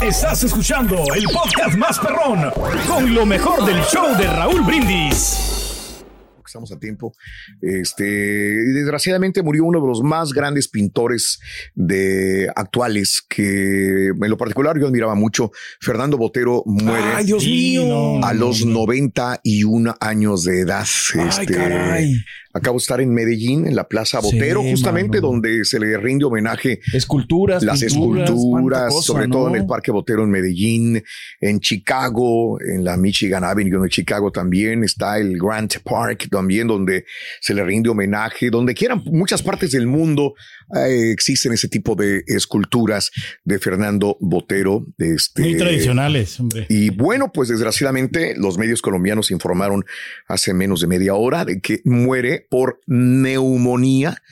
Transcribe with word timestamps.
Estás 0.00 0.42
escuchando 0.44 0.96
el 1.14 1.24
podcast 1.24 1.76
más 1.76 1.98
perrón 1.98 2.50
con 2.88 3.14
lo 3.14 3.24
mejor 3.26 3.64
del 3.64 3.80
show 3.84 4.16
de 4.16 4.26
Raúl 4.26 4.62
Brindis. 4.62 6.04
estamos 6.46 6.72
a 6.72 6.78
tiempo. 6.78 7.14
Este, 7.62 8.04
desgraciadamente 8.04 9.42
murió 9.42 9.64
uno 9.64 9.80
de 9.80 9.86
los 9.86 10.02
más 10.02 10.32
grandes 10.32 10.68
pintores 10.68 11.40
de 11.74 12.50
actuales 12.54 13.22
que 13.26 14.08
en 14.08 14.28
lo 14.30 14.36
particular 14.36 14.78
yo 14.78 14.86
admiraba 14.86 15.14
mucho. 15.14 15.50
Fernando 15.80 16.18
Botero 16.18 16.62
muere 16.66 17.06
Ay, 17.16 17.24
Dios 17.26 17.44
mío. 17.44 18.22
a 18.24 18.34
los 18.34 18.66
91 18.66 19.94
años 20.00 20.44
de 20.44 20.60
edad. 20.60 20.86
Ay, 21.14 21.28
Este, 21.28 21.46
caray. 21.54 22.14
Acabo 22.52 22.78
de 22.78 22.82
estar 22.82 23.00
en 23.00 23.12
Medellín, 23.14 23.66
en 23.66 23.74
la 23.76 23.88
Plaza 23.88 24.20
Sí, 24.20 24.26
Botero, 24.36 24.62
justamente 24.62 25.18
mano. 25.18 25.28
donde 25.32 25.64
se 25.64 25.78
le 25.80 25.96
rinde 25.96 26.24
homenaje 26.24 26.80
Esculturas, 26.92 27.62
las 27.62 27.80
pinturas, 27.80 28.28
esculturas, 28.30 28.92
cosa, 28.92 29.06
sobre 29.06 29.28
todo 29.28 29.48
en 29.48 29.56
el 29.56 29.66
Parque 29.66 29.90
Botero 29.90 30.24
en 30.24 30.30
Medellín, 30.30 31.02
en 31.40 31.60
Chicago, 31.60 32.58
en 32.60 32.84
la 32.84 32.96
Michigan 32.96 33.44
Avenue 33.44 33.82
de 33.82 33.88
Chicago 33.88 34.30
también 34.30 34.84
está 34.84 35.18
el 35.18 35.38
Grant 35.38 35.76
Park 35.84 36.28
también 36.30 36.66
donde 36.66 37.04
se 37.40 37.54
le 37.54 37.64
rinde 37.64 37.88
homenaje, 37.90 38.50
donde 38.50 38.74
quieran 38.74 39.02
muchas 39.06 39.42
partes 39.42 39.70
del 39.72 39.86
mundo 39.86 40.34
eh, 40.76 41.10
existen 41.12 41.52
ese 41.52 41.68
tipo 41.68 41.94
de 41.94 42.22
esculturas 42.26 43.10
de 43.44 43.58
Fernando 43.58 44.16
Botero, 44.20 44.86
este 44.98 45.42
Muy 45.42 45.56
tradicionales, 45.56 46.38
hombre. 46.40 46.66
y 46.68 46.90
bueno, 46.90 47.30
pues 47.32 47.48
desgraciadamente 47.48 48.34
los 48.36 48.58
medios 48.58 48.80
colombianos 48.82 49.30
informaron 49.30 49.84
hace 50.28 50.54
menos 50.54 50.80
de 50.80 50.86
media 50.86 51.14
hora 51.14 51.44
de 51.44 51.60
que 51.60 51.80
muere 51.84 52.41
por 52.48 52.80
neumonía. 52.86 54.22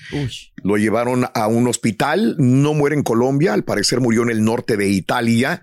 Lo 0.63 0.77
llevaron 0.77 1.27
a 1.35 1.47
un 1.47 1.69
hospital, 1.69 2.37
no 2.39 2.75
muere 2.75 2.97
en 2.97 3.03
Colombia, 3.03 3.53
al 3.53 3.65
parecer 3.65 4.01
murió 4.01 4.23
en 4.23 4.31
el 4.31 4.45
norte 4.45 4.77
de 4.77 4.89
Italia 4.89 5.63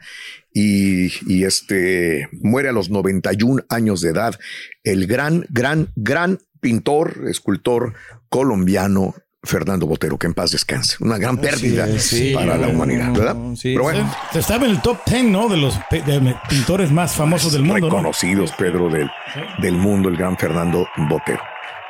y, 0.53 1.11
y 1.31 1.43
este 1.43 2.29
muere 2.31 2.69
a 2.69 2.73
los 2.73 2.89
91 2.89 3.63
años 3.69 4.01
de 4.01 4.09
edad. 4.09 4.35
El 4.83 5.05
gran, 5.05 5.45
gran, 5.49 5.89
gran 5.95 6.39
pintor, 6.59 7.25
escultor 7.29 7.93
colombiano. 8.29 9.15
Fernando 9.43 9.85
Botero, 9.85 10.17
que 10.17 10.27
en 10.27 10.33
paz 10.33 10.51
descanse. 10.51 10.97
Una 10.99 11.17
gran 11.17 11.37
pérdida 11.37 11.87
sí, 11.99 12.33
para 12.33 12.57
la 12.57 12.67
humanidad, 12.67 13.13
¿verdad? 13.13 13.37
Pero 13.63 13.83
bueno, 13.83 14.15
Se 14.33 14.39
estaba 14.39 14.65
en 14.65 14.71
el 14.71 14.81
top 14.81 14.97
10, 15.05 15.23
¿no? 15.25 15.47
De 15.47 15.57
los 15.57 15.79
de 15.89 16.35
pintores 16.49 16.91
más 16.91 17.13
famosos 17.13 17.53
del 17.53 17.61
mundo, 17.61 17.79
¿no? 17.79 17.85
reconocidos, 17.85 18.51
Pedro, 18.57 18.89
del, 18.89 19.09
del 19.59 19.75
mundo, 19.75 20.09
el 20.09 20.17
gran 20.17 20.37
Fernando 20.37 20.85
Botero. 20.97 21.41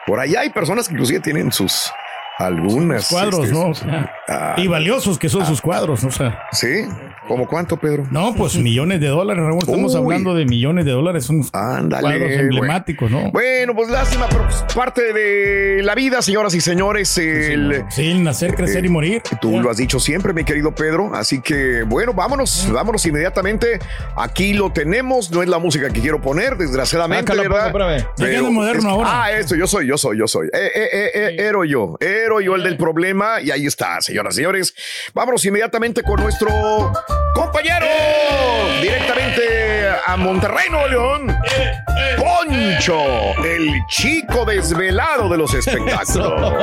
Por 0.07 0.21
allá 0.21 0.39
hay 0.39 0.49
personas 0.49 0.87
que 0.87 0.93
inclusive 0.93 1.19
tienen 1.19 1.51
sus 1.51 1.91
algunas 2.37 3.07
Cuadros, 3.09 3.45
este, 3.45 3.53
¿no? 3.53 3.69
O 3.69 3.73
sea, 3.73 4.11
ah, 4.27 4.53
y 4.57 4.67
valiosos 4.67 5.17
que 5.17 5.29
son 5.29 5.45
sus 5.45 5.61
cuadros, 5.61 6.03
o 6.03 6.11
sea. 6.11 6.43
sí, 6.51 6.85
¿como 7.27 7.47
cuánto, 7.47 7.77
Pedro? 7.77 8.05
No, 8.11 8.33
pues 8.35 8.55
millones 8.57 8.99
de 9.01 9.07
dólares, 9.07 9.43
Raúl. 9.43 9.59
Estamos 9.59 9.93
Uy. 9.95 10.01
hablando 10.01 10.35
de 10.35 10.45
millones 10.45 10.85
de 10.85 10.91
dólares. 10.91 11.25
Son 11.25 11.41
Ándale, 11.53 12.01
cuadros 12.01 12.31
emblemáticos, 12.31 13.09
¿no? 13.11 13.31
Bueno, 13.31 13.73
pues 13.75 13.89
lástima, 13.89 14.27
pero 14.29 14.43
pues, 14.43 14.63
parte 14.75 15.13
de 15.13 15.81
la 15.83 15.95
vida, 15.95 16.21
señoras 16.21 16.53
y 16.53 16.61
señores. 16.61 17.17
El, 17.17 17.83
Sí, 17.89 18.13
nacer, 18.19 18.53
crecer 18.55 18.85
y 18.85 18.89
morir. 18.89 19.21
Tú 19.41 19.59
lo 19.59 19.69
has 19.69 19.77
dicho 19.77 19.99
siempre, 19.99 20.33
mi 20.33 20.43
querido 20.43 20.73
Pedro. 20.75 21.13
Así 21.15 21.41
que, 21.41 21.83
bueno, 21.83 22.13
vámonos, 22.13 22.69
vámonos 22.71 23.05
inmediatamente. 23.05 23.79
Aquí 24.15 24.53
lo 24.53 24.71
tenemos. 24.71 25.31
No 25.31 25.41
es 25.41 25.49
la 25.49 25.57
música 25.59 25.89
que 25.89 26.01
quiero 26.01 26.21
poner, 26.21 26.57
desgraciadamente, 26.57 27.31
Ah, 27.31 27.35
que 27.35 27.41
la 27.41 27.49
¿verdad? 27.49 28.05
Pero 28.17 28.51
moderno 28.51 28.79
es- 28.79 28.85
ahora. 28.85 29.23
Ah, 29.23 29.31
eso, 29.31 29.55
yo 29.55 29.65
soy, 29.67 29.87
yo 29.87 29.97
soy, 29.97 30.17
yo 30.19 30.27
soy. 30.27 30.47
Eh, 30.47 30.71
eh, 30.75 30.89
eh, 30.93 31.11
eh, 31.13 31.35
Ero 31.39 31.63
yo, 31.65 31.95
ero 31.99 32.26
yo 32.41 32.55
el 32.55 32.63
del 32.63 32.77
problema. 32.77 33.41
Y 33.41 33.51
ahí 33.51 33.65
está, 33.65 34.01
señoras 34.01 34.35
y 34.35 34.37
señores. 34.37 34.73
Vámonos 35.13 35.43
inmediatamente 35.45 36.03
con 36.03 36.21
nuestro 36.21 36.49
compañero 37.33 37.87
directamente 38.81 39.66
a 40.07 40.15
Monterrey, 40.15 40.69
Nuevo 40.71 40.87
León. 40.87 41.37
Poncho, 42.17 42.97
el 43.43 43.69
chico 43.89 44.45
desvelado 44.45 45.27
de 45.27 45.37
los 45.37 45.53
espectáculos. 45.53 46.53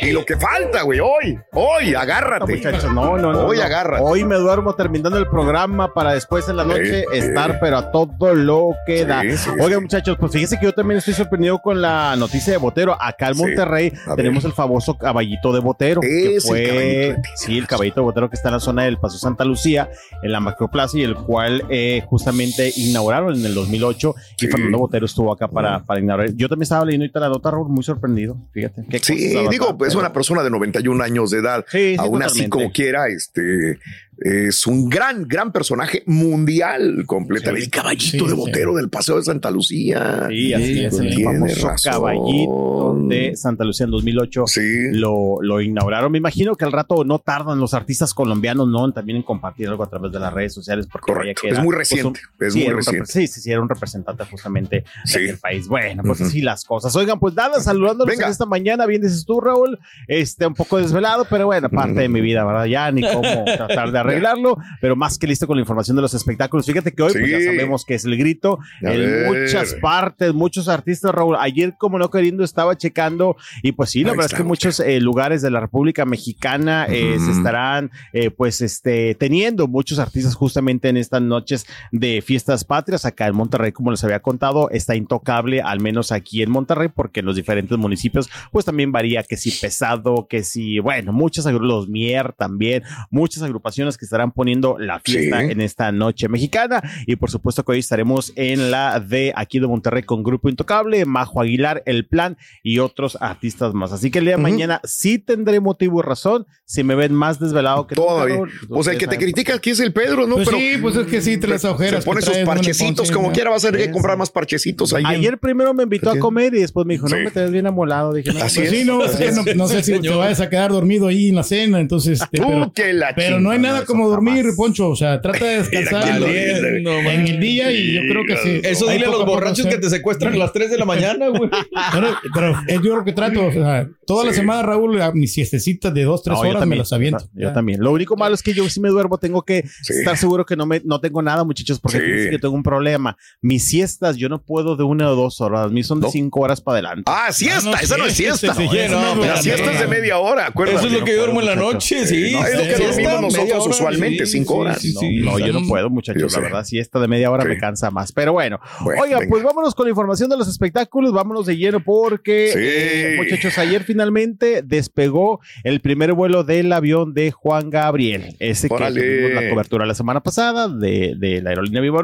Y 0.00 0.10
lo 0.10 0.24
que 0.24 0.36
falta, 0.36 0.82
güey, 0.82 0.98
hoy, 0.98 1.38
hoy, 1.52 1.94
agárrate. 1.94 2.56
Muchachos, 2.56 2.92
no, 2.92 3.16
no, 3.16 3.32
no. 3.32 3.46
Hoy 3.46 3.58
no. 3.58 3.62
agárrate. 3.62 4.02
Hoy 4.04 4.24
me 4.24 4.34
duermo 4.34 4.74
terminando 4.74 5.16
el 5.16 5.28
programa 5.28 5.94
para 5.94 6.14
después 6.14 6.48
en 6.48 6.56
la 6.56 6.64
noche 6.64 7.04
estar, 7.12 7.60
pero 7.60 7.78
a 7.78 7.92
todo 7.92 8.34
lo 8.34 8.74
que 8.84 9.04
da. 9.04 9.22
Sí, 9.22 9.36
sí, 9.36 9.50
Oigan, 9.50 9.78
sí. 9.78 9.80
muchachos, 9.82 10.16
pues 10.18 10.32
fíjense 10.32 10.58
que 10.58 10.66
yo 10.66 10.72
también 10.72 10.98
estoy 10.98 11.14
sorprendido 11.14 11.60
con 11.60 11.80
la 11.80 12.16
noticia 12.16 12.52
de 12.52 12.58
Botero. 12.58 12.96
Acá 13.00 13.28
en 13.28 13.36
Monterrey 13.36 13.92
tenemos 14.16 14.44
el 14.44 14.52
famoso 14.52 14.98
caballito 14.98 15.52
de 15.52 15.60
Botero. 15.60 16.00
que 16.00 16.38
fue, 16.44 17.16
sí, 17.36 17.58
el 17.58 17.68
caballito 17.68 18.00
de 18.00 18.04
Botero 18.04 18.28
que 18.28 18.34
está 18.34 18.48
en 18.48 18.54
la 18.54 18.60
zona 18.60 18.84
del 18.84 18.98
Paso 18.98 19.18
Santa 19.18 19.44
Lucía, 19.44 19.88
en 20.22 20.32
la 20.32 20.40
Macroplaza, 20.40 20.98
y 20.98 21.04
el 21.04 21.14
cual 21.14 21.64
eh, 21.68 22.02
justamente 22.08 22.39
inauguraron 22.76 23.38
en 23.38 23.44
el 23.44 23.54
2008. 23.54 24.14
Sí. 24.36 24.46
Y 24.46 24.48
Fernando 24.48 24.78
Botero 24.78 25.06
estuvo 25.06 25.32
acá 25.32 25.48
para, 25.48 25.82
para 25.84 26.00
inaugurar. 26.00 26.34
Yo 26.34 26.48
también 26.48 26.64
estaba 26.64 26.84
leyendo 26.84 27.04
ahorita 27.04 27.20
la 27.20 27.28
nota, 27.28 27.50
muy 27.68 27.82
sorprendido. 27.82 28.36
Fíjate. 28.52 28.84
Sí, 29.02 29.34
digo, 29.50 29.76
pues 29.76 29.90
es 29.90 29.96
una 29.96 30.12
persona 30.12 30.42
de 30.42 30.50
91 30.50 31.02
años 31.02 31.30
de 31.30 31.38
edad. 31.38 31.64
Sí, 31.68 31.92
sí, 31.92 31.96
Aún 31.98 32.22
así, 32.22 32.48
como 32.48 32.70
quiera, 32.72 33.08
este 33.08 33.78
es 34.22 34.66
un 34.66 34.88
gran, 34.88 35.26
gran 35.26 35.50
personaje 35.50 36.02
mundial 36.06 37.04
completamente. 37.06 37.62
Sí, 37.62 37.66
el 37.66 37.70
caballito 37.70 38.24
sí, 38.24 38.28
de 38.30 38.34
Botero 38.34 38.74
del 38.74 38.90
Paseo 38.90 39.16
de 39.16 39.22
Santa 39.22 39.50
Lucía. 39.50 40.26
Sí, 40.28 40.52
así 40.52 40.84
es, 40.84 40.98
el 40.98 41.24
famoso 41.24 41.66
razón. 41.68 41.92
caballito 41.92 42.96
de 43.08 43.36
Santa 43.36 43.64
Lucía 43.64 43.84
en 43.84 43.90
2008 43.92 44.44
Sí. 44.46 44.60
lo, 44.92 45.36
lo 45.40 45.60
inauguraron. 45.60 46.12
Me 46.12 46.18
imagino 46.18 46.54
que 46.54 46.64
al 46.64 46.72
rato 46.72 47.04
no 47.04 47.18
tardan 47.18 47.58
los 47.58 47.74
artistas 47.74 48.12
colombianos, 48.14 48.68
¿no? 48.68 48.92
También 48.92 49.16
en 49.18 49.22
compartir 49.22 49.68
algo 49.68 49.82
a 49.84 49.88
través 49.88 50.12
de 50.12 50.20
las 50.20 50.32
redes 50.32 50.52
sociales. 50.54 50.86
Porque 50.90 51.12
vaya 51.12 51.34
Correcto. 51.34 51.42
que 51.42 51.48
Es 51.48 51.58
muy 51.58 51.66
pues, 51.74 51.78
reciente, 51.78 52.20
un- 52.38 52.46
es 52.46 52.52
sí, 52.52 52.64
muy 52.64 52.72
reciente. 52.74 53.06
sí, 53.12 53.26
sí, 53.26 53.40
sí, 53.40 53.50
era 53.50 53.60
un 53.62 53.68
representante 53.68 54.24
justamente 54.30 54.76
de 54.76 54.84
Sí. 55.04 55.18
aquel 55.18 55.38
país. 55.38 55.66
Bueno, 55.68 56.02
pues 56.04 56.20
Ujú. 56.20 56.28
así 56.28 56.42
las 56.42 56.64
cosas. 56.64 56.94
Oigan, 56.96 57.18
pues 57.18 57.34
nada, 57.34 57.60
saludándolos 57.60 58.12
Venga. 58.14 58.26
en 58.26 58.32
esta 58.32 58.46
mañana, 58.46 58.86
bien 58.86 59.02
dices 59.02 59.24
tú, 59.24 59.40
Raúl, 59.40 59.78
este, 60.08 60.46
un 60.46 60.54
poco 60.54 60.78
desvelado, 60.78 61.26
pero 61.28 61.46
bueno, 61.46 61.68
parte 61.70 62.00
de 62.00 62.08
mi 62.08 62.20
vida, 62.20 62.44
¿verdad? 62.44 62.66
Ya 62.66 62.90
ni 62.92 63.02
cómo 63.02 63.44
tratar 63.44 63.92
de 63.92 64.02
arreglarlo, 64.10 64.58
pero 64.80 64.96
más 64.96 65.18
que 65.18 65.26
listo 65.26 65.46
con 65.46 65.56
la 65.56 65.60
información 65.60 65.96
de 65.96 66.02
los 66.02 66.14
espectáculos. 66.14 66.66
Fíjate 66.66 66.92
que 66.92 67.02
hoy, 67.02 67.12
pues 67.12 67.30
ya 67.30 67.40
sabemos 67.40 67.84
que 67.84 67.94
es 67.94 68.04
el 68.04 68.16
grito 68.16 68.58
A 68.84 68.92
en 68.92 69.00
ver. 69.00 69.26
muchas 69.26 69.74
partes, 69.74 70.34
muchos 70.34 70.68
artistas, 70.68 71.14
Raúl. 71.14 71.36
Ayer, 71.38 71.74
como 71.78 71.98
no 71.98 72.10
queriendo, 72.10 72.44
estaba 72.44 72.76
checando 72.76 73.36
y 73.62 73.72
pues 73.72 73.90
sí, 73.90 74.02
la 74.02 74.10
Ahí 74.10 74.16
verdad 74.16 74.32
es 74.32 74.36
que 74.36 74.44
muchos 74.44 74.80
eh, 74.80 75.00
lugares 75.00 75.42
de 75.42 75.50
la 75.50 75.60
República 75.60 76.04
Mexicana 76.04 76.86
eh, 76.88 77.18
se 77.18 77.30
estarán 77.30 77.90
eh, 78.12 78.30
pues 78.30 78.60
este 78.60 79.14
teniendo 79.14 79.68
muchos 79.68 79.98
artistas 79.98 80.34
justamente 80.34 80.88
en 80.88 80.96
estas 80.96 81.22
noches 81.22 81.66
de 81.92 82.22
fiestas 82.22 82.64
patrias. 82.64 83.04
Acá 83.04 83.26
en 83.26 83.36
Monterrey, 83.36 83.72
como 83.72 83.90
les 83.90 84.02
había 84.04 84.20
contado, 84.20 84.70
está 84.70 84.94
intocable, 84.94 85.62
al 85.62 85.80
menos 85.80 86.12
aquí 86.12 86.42
en 86.42 86.50
Monterrey, 86.50 86.88
porque 86.88 87.20
en 87.20 87.26
los 87.26 87.36
diferentes 87.36 87.76
municipios 87.78 88.30
pues 88.50 88.64
también 88.64 88.92
varía 88.92 89.22
que 89.22 89.36
si 89.36 89.50
pesado, 89.50 90.26
que 90.28 90.42
si, 90.42 90.78
bueno, 90.78 91.12
muchas 91.12 91.46
los 91.60 91.88
Mier 91.88 92.32
también, 92.32 92.82
muchas 93.10 93.42
agrupaciones 93.42 93.98
que 94.00 94.06
estarán 94.06 94.32
poniendo 94.32 94.76
la 94.78 94.98
fiesta 94.98 95.40
Sí. 95.40 95.50
en 95.50 95.60
esta 95.60 95.92
noche 95.92 96.28
mexicana. 96.28 96.82
Y 97.06 97.16
por 97.16 97.30
supuesto 97.30 97.62
que 97.64 97.72
hoy 97.72 97.78
estaremos 97.80 98.32
en 98.36 98.70
la 98.70 98.98
de 98.98 99.32
aquí 99.36 99.60
de 99.60 99.66
Monterrey 99.66 100.02
con 100.02 100.22
Grupo 100.22 100.48
Intocable, 100.48 101.04
Majo 101.04 101.40
Aguilar, 101.42 101.82
El 101.86 102.06
Plan 102.06 102.36
y 102.62 102.78
otros 102.78 103.18
artistas 103.20 103.74
más. 103.74 103.92
Así 103.92 104.10
que 104.10 104.18
el 104.20 104.24
día 104.24 104.36
de 104.36 104.42
mañana 104.42 104.80
sí 104.84 105.18
tendré 105.18 105.60
motivo 105.60 106.00
y 106.00 106.02
razón. 106.02 106.46
Si 106.64 106.82
me 106.82 106.94
ven 106.94 107.12
más 107.12 107.38
desvelado 107.38 107.86
que 107.86 107.94
Todavía. 107.94 108.36
Raúl, 108.36 108.50
O 108.70 108.82
sea, 108.82 108.94
el 108.94 108.98
que 108.98 109.06
te 109.06 109.18
critica 109.18 109.54
aquí 109.54 109.70
es 109.70 109.80
el 109.80 109.92
Pedro, 109.92 110.26
¿no? 110.26 110.36
Pues 110.36 110.48
pero 110.48 110.58
sí, 110.58 110.78
pues 110.80 110.96
es 110.96 111.06
que 111.06 111.20
sí, 111.20 111.36
te 111.36 111.46
las 111.46 111.64
ojeras. 111.64 112.02
se 112.02 112.06
pone 112.10 112.22
sus 112.22 112.36
parchecitos, 112.38 113.10
como 113.10 113.28
¿no? 113.28 113.32
quiera 113.34 113.50
vas 113.50 113.64
a 113.64 113.70
tener 113.70 113.86
que 113.88 113.92
comprar 113.92 114.16
más 114.16 114.30
parchecitos 114.30 114.94
ahí. 114.94 115.02
en- 115.02 115.06
Ayer 115.10 115.38
primero 115.38 115.74
me 115.74 115.82
invitó 115.82 116.10
a 116.10 116.18
comer 116.18 116.54
y 116.54 116.60
después 116.60 116.86
me 116.86 116.94
dijo, 116.94 117.08
no 117.08 117.16
Sí. 117.16 117.22
me 117.24 117.30
te 117.30 117.40
ves 117.40 117.50
bien 117.50 117.66
amolado. 117.66 118.14
Dije, 118.14 118.32
no, 118.32 118.40
Así 118.40 118.60
Pues 118.60 118.72
es. 118.72 118.78
sí, 118.80 118.84
no, 118.86 119.04
es 119.04 119.16
que 119.16 119.32
no, 119.32 119.42
no 119.54 119.68
sé 119.68 119.82
si 119.82 119.98
te 120.00 120.08
vayas 120.08 120.40
a 120.40 120.48
quedar 120.48 120.70
dormido 120.70 121.08
ahí 121.08 121.28
en 121.28 121.34
la 121.36 121.42
cena, 121.42 121.80
entonces. 121.80 122.20
este, 122.22 122.38
pero, 122.40 122.72
que 122.72 122.92
la 122.92 123.14
pero 123.14 123.40
no 123.40 123.50
hay 123.50 123.58
chingada, 123.58 123.74
nada 123.74 123.86
como 123.90 124.08
dormir, 124.08 124.42
jamás. 124.42 124.56
Poncho. 124.56 124.88
O 124.90 124.96
sea, 124.96 125.20
trata 125.20 125.44
de 125.44 125.56
descansar 125.62 126.08
en, 126.08 126.24
dice. 126.24 126.80
No, 126.82 126.90
en 126.92 127.26
el 127.26 127.40
día 127.40 127.70
y 127.72 127.94
yo 127.94 128.00
creo 128.08 128.24
que 128.26 128.36
sí. 128.38 128.60
Eso 128.62 128.88
dile 128.88 129.06
a 129.06 129.10
los 129.10 129.24
borrachos 129.26 129.66
que 129.66 129.78
te 129.78 129.88
secuestran 129.90 130.34
a 130.34 130.36
las 130.36 130.52
3 130.52 130.70
de 130.70 130.78
la 130.78 130.84
mañana, 130.84 131.28
güey. 131.28 131.50
Pero, 131.92 132.08
pero 132.34 132.54
es 132.68 132.80
yo 132.82 132.96
lo 132.96 133.04
que 133.04 133.12
trato. 133.12 133.46
O 133.46 133.52
sea, 133.52 133.88
toda 134.06 134.24
la 134.24 134.32
semana, 134.32 134.62
Raúl, 134.62 135.00
a 135.00 135.12
mis 135.12 135.32
siestecitas 135.32 135.92
de 135.94 136.04
dos, 136.04 136.22
tres 136.22 136.36
No, 136.36 136.44
yo 136.44 136.50
horas 136.50 136.60
me 136.60 136.60
también, 136.62 136.78
las 136.78 136.92
aviento. 136.92 137.24
Yo 137.34 137.48
Ya. 137.48 137.52
también. 137.52 137.80
Lo 137.80 137.90
único 137.92 138.16
malo 138.16 138.34
es 138.34 138.42
que 138.42 138.52
yo 138.52 138.68
si 138.68 138.80
me 138.80 138.88
duermo 138.88 139.18
tengo 139.18 139.42
que 139.42 139.64
Sí. 139.82 139.92
estar 139.94 140.16
seguro 140.16 140.44
que 140.46 140.56
no 140.56 140.66
me 140.66 140.80
no 140.84 141.00
tengo 141.00 141.22
nada, 141.22 141.44
muchachos, 141.44 141.80
porque 141.80 141.98
Sí. 141.98 142.30
que 142.30 142.38
tengo 142.38 142.54
un 142.54 142.62
problema. 142.62 143.16
Mis 143.40 143.66
siestas 143.66 144.16
yo 144.16 144.28
no 144.28 144.42
puedo 144.42 144.76
de 144.76 144.84
una 144.84 145.10
o 145.10 145.14
dos 145.16 145.40
horas, 145.40 145.70
mis 145.72 145.86
son 145.86 146.00
de 146.00 146.06
No. 146.06 146.12
cinco 146.12 146.40
horas 146.40 146.60
para 146.60 146.78
adelante. 146.78 147.04
Ah, 147.06 147.32
siesta, 147.32 147.70
no, 147.70 147.76
esa 147.76 147.96
no 147.96 148.06
es 148.06 148.12
siesta, 148.14 148.36
siesta. 148.54 148.60
sí, 148.62 148.68
Oye, 148.68 148.88
no, 148.88 149.00
no, 149.14 149.20
La 149.22 149.32
pero- 149.32 149.42
siesta 149.42 149.72
es 149.72 149.80
de 149.80 149.86
media 149.88 150.18
hora, 150.18 150.46
acuérdate. 150.46 150.78
Eso 150.78 150.86
es 150.86 150.92
lo 151.00 151.04
que 151.04 151.12
yo 151.12 151.18
duermo 151.18 151.40
en 151.40 151.46
la 151.46 151.56
noche, 151.56 152.06
sí. 152.06 152.32
No, 152.32 152.46
es 152.46 152.54
lo 152.54 152.60
que 152.62 152.76
Siesta, 152.76 153.02
dormimos 153.02 153.22
nosotros 153.34 153.64
usualmente, 153.70 154.26
sí, 154.26 154.32
cinco 154.38 154.54
sí, 154.54 154.60
horas. 154.60 154.80
sí, 154.80 154.92
No, 154.94 155.00
sí. 155.00 155.16
no, 155.20 155.38
yo 155.38 155.52
no 155.52 155.66
puedo, 155.68 155.86
Yo 155.86 155.90
muchachos. 155.90 156.32
sé. 156.32 156.38
La 156.40 156.44
verdad, 156.44 156.64
si 156.64 156.78
esta 156.78 156.98
de 157.00 157.08
media 157.08 157.30
hora 157.30 157.42
Sí. 157.44 157.48
me 157.50 157.58
cansa 157.58 157.90
más. 157.90 158.12
Pero 158.12 158.32
bueno, 158.32 158.58
Bueno, 158.82 159.02
oiga, 159.02 159.18
venga. 159.18 159.30
pues 159.30 159.42
vámonos 159.44 159.74
con 159.74 159.86
la 159.86 159.90
información 159.90 160.28
de 160.30 160.36
los 160.36 160.48
espectáculos. 160.48 161.12
Vámonos 161.12 161.46
de 161.46 161.56
lleno 161.56 161.82
porque, 161.82 162.50
Sí. 162.52 162.58
eh, 162.60 163.14
muchachos, 163.16 163.56
ayer 163.58 163.82
finalmente 163.84 164.62
despegó 164.62 165.40
el 165.64 165.80
primer 165.80 166.12
vuelo 166.12 166.42
del 166.44 166.72
avión 166.72 167.14
de 167.14 167.30
Juan 167.30 167.70
Gabriel. 167.70 168.34
Ese 168.40 168.68
que 168.68 168.74
Órale. 168.74 169.00
tuvimos 169.00 169.42
la 169.44 169.50
cobertura 169.50 169.86
la 169.86 169.94
semana 169.94 170.20
pasada 170.22 170.68
de, 170.68 171.14
de 171.18 171.40
la 171.42 171.50
aerolínea 171.50 171.80
Viva. 171.80 172.00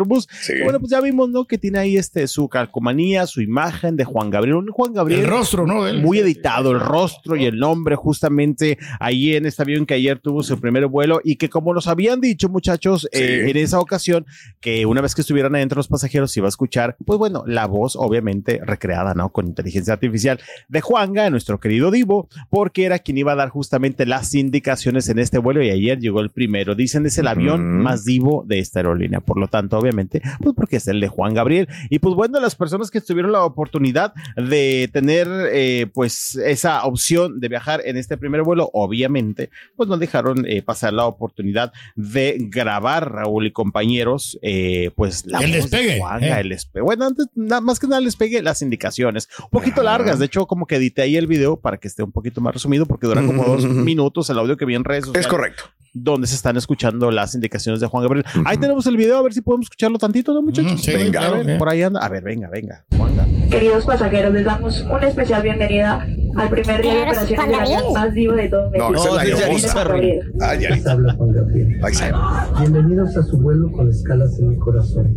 Que 0.47 0.63
Bueno, 0.63 0.79
pues 0.79 0.91
ya 0.91 1.01
vimos, 1.01 1.31
¿no? 1.31 1.47
Que 1.47 1.57
tiene 1.59 1.79
ahí 1.79 1.97
este 1.97 2.27
su 2.29 2.49
calcomanía, 2.49 3.27
su 3.27 3.41
imagen 3.41 3.97
de 3.97 4.05
Juan 4.05 4.31
Gabriel. 4.31 4.57
Un 4.57 4.69
Juan 4.69 4.93
Gabriel 4.93 5.21
El 5.21 5.27
rostro, 5.27 5.67
¿no? 5.67 5.93
muy 5.95 6.19
editado, 6.19 6.71
el 6.73 6.81
rostro 6.81 7.35
y 7.37 7.47
el 7.47 7.59
nombre 7.59 7.97
justamente 7.97 8.79
ahí 9.01 9.35
en 9.35 9.47
este 9.47 9.63
avión 9.63 9.87
que 9.87 9.95
ayer 9.95 10.19
tuvo 10.19 10.43
su 10.43 10.61
primer 10.61 10.87
vuelo 10.87 11.21
y 11.25 11.37
que 11.37 11.49
como 11.57 11.73
nos 11.73 11.87
habían 11.87 12.21
dicho 12.21 12.51
muchachos 12.51 13.09
eh, 13.13 13.47
en 13.49 13.57
esa 13.57 13.81
ocasión 13.81 14.27
que 14.61 14.85
una 14.85 15.01
vez 15.01 15.15
que 15.15 15.23
estuvieran 15.23 15.55
adentro 15.55 15.77
los 15.77 15.89
pasajeros 15.89 16.37
iba 16.37 16.47
a 16.47 16.51
escuchar 16.51 16.99
pues 17.07 17.19
bueno 17.19 17.45
la 17.47 17.65
voz 17.65 17.97
obviamente 17.97 18.61
recreada 18.63 19.15
no 19.15 19.33
con 19.33 19.47
inteligencia 19.47 19.95
artificial 19.95 20.39
de 20.69 20.83
Juanga 20.83 21.31
nuestro 21.31 21.59
querido 21.59 21.91
Divo 21.91 22.29
porque 22.51 22.85
era 22.85 22.99
quien 22.99 23.17
iba 23.17 23.33
a 23.33 23.37
dar 23.37 23.49
justamente 23.49 24.05
las 24.05 24.35
indicaciones 24.35 25.09
en 25.09 25.19
este 25.19 25.39
vuelo 25.39 25.63
y 25.63 25.71
ayer 25.71 25.99
llegó 25.99 26.21
el 26.21 26.31
primero. 26.31 26.75
Dicen 26.75 27.07
es 27.07 27.17
el 27.17 27.27
avión 27.27 27.81
más 27.81 28.05
Divo 28.05 28.45
de 28.47 28.59
esta 28.59 28.81
aerolínea. 28.81 29.21
Por 29.21 29.39
lo 29.39 29.49
tanto 29.49 29.79
obviamente 29.79 30.21
pues 30.43 30.55
porque 30.55 30.77
es 30.77 30.89
el 30.89 31.01
de 31.01 31.09
Juan 31.09 31.33
Gabriel. 31.33 31.69
Y 31.89 32.01
pues 32.01 32.15
bueno 32.15 32.39
las 32.39 32.55
personas 32.55 32.91
que 32.91 33.01
tuvieron 33.01 33.33
la 33.33 33.45
oportunidad 33.45 34.13
de 34.37 34.91
tener 34.93 35.27
eh, 35.53 35.87
pues 35.95 36.37
esa 36.37 36.85
opción 36.85 37.41
de 37.41 37.49
viajar 37.49 37.81
en 37.87 37.97
este 37.97 38.19
primer 38.19 38.43
vuelo, 38.43 38.69
obviamente, 38.75 39.49
pues 39.75 39.89
no 39.89 39.97
dejaron 39.97 40.45
eh, 40.47 40.61
pasar 40.61 40.93
la 40.93 41.07
oportunidad 41.07 41.46
de 41.95 42.37
grabar 42.39 43.13
Raúl 43.13 43.47
y 43.47 43.53
compañeros, 43.53 44.39
eh, 44.43 44.91
pues 44.95 45.27
la 45.27 45.39
El 45.39 45.53
voz 45.53 45.53
de 45.53 45.57
despegue, 45.79 45.99
Juanga, 45.99 46.39
eh. 46.39 46.41
el 46.41 46.49
despegue. 46.49 46.83
Bueno, 46.83 47.07
antes, 47.07 47.27
nada 47.35 47.61
más 47.61 47.79
que 47.79 47.87
nada 47.87 47.99
el 47.99 48.05
despegue, 48.05 48.43
las 48.43 48.63
indicaciones, 48.63 49.29
un 49.43 49.51
poquito 49.51 49.83
largas, 49.83 50.19
de 50.19 50.27
hecho 50.27 50.47
como 50.47 50.67
que 50.67 50.77
edité 50.77 51.03
ahí 51.03 51.17
el 51.17 51.27
video 51.27 51.59
para 51.59 51.79
que 51.79 51.89
esté 51.89 52.03
un 52.03 52.13
poquito 52.13 52.41
más 52.41 52.55
resumido 52.55 52.87
porque 52.87 53.07
dura 53.07 53.25
como 53.25 53.45
dos 53.45 53.65
minutos 53.65 54.31
el 54.31 54.39
audio 54.39 54.57
que 54.57 54.65
vi 54.65 54.75
en 54.75 54.85
redes 54.85 55.11
Es 55.15 55.27
correcto. 55.27 55.65
Donde 55.99 56.27
se 56.27 56.35
están 56.35 56.57
escuchando 56.57 57.11
las 57.11 57.35
indicaciones 57.35 57.81
de 57.81 57.87
Juan 57.87 58.03
Gabriel. 58.03 58.27
Ahí 58.45 58.59
tenemos 58.59 58.87
el 58.87 58.97
video, 58.97 59.17
a 59.19 59.23
ver 59.23 59.33
si 59.33 59.41
podemos 59.41 59.67
escucharlo 59.67 59.99
tantito, 59.99 60.35
¿no, 60.35 60.43
muchachos? 60.43 60.81
Sí, 60.83 60.93
Venga. 60.93 61.27
A 61.27 61.31
ver, 61.31 61.43
claro. 61.43 61.59
por 61.59 61.69
ahí 61.71 61.83
anda. 61.83 62.01
A 62.01 62.09
ver, 62.09 62.23
venga, 62.23 62.51
venga. 62.51 62.85
Juanga. 62.97 63.27
Queridos 63.51 63.87
pasajeros, 63.87 64.33
les 64.35 64.45
damos 64.45 64.83
una 64.83 65.09
especial 65.09 65.43
bienvenida 65.43 66.07
al 66.37 66.51
primer 66.51 66.83
día 66.83 66.95
de 66.95 67.03
operaciones 67.03 67.47
del 67.47 67.55
avión 67.55 67.93
más 67.95 68.13
vivo 68.13 68.35
de 68.35 68.49
todo 68.49 68.71
México. 68.71 68.93
No, 68.93 68.99
es 68.99 69.15
la 69.15 69.85
No, 69.85 69.97
es. 69.97 70.21
Ah, 70.41 70.55
ya. 70.55 70.93
Habla 70.93 71.15
Juan 71.15 71.33
Gabriel. 71.33 71.81
Ahí 71.83 71.93
está. 71.93 72.51
Bienvenidos 72.61 73.17
a 73.17 73.23
su 73.23 73.39
vuelo 73.39 73.73
con 73.73 73.89
escalas 73.89 74.39
en 74.39 74.51
mi 74.51 74.57
corazón. 74.57 75.17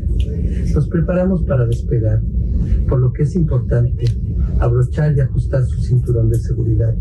Nos 0.74 0.88
preparamos 0.88 1.44
para 1.44 1.66
despegar, 1.66 2.22
por 2.88 3.00
lo 3.00 3.12
que 3.12 3.24
es 3.24 3.36
importante 3.36 4.06
abrochar 4.60 5.16
y 5.16 5.22
ajustar 5.22 5.66
su 5.66 5.82
cinturón 5.82 6.30
de 6.30 6.40
seguridad, 6.40 6.94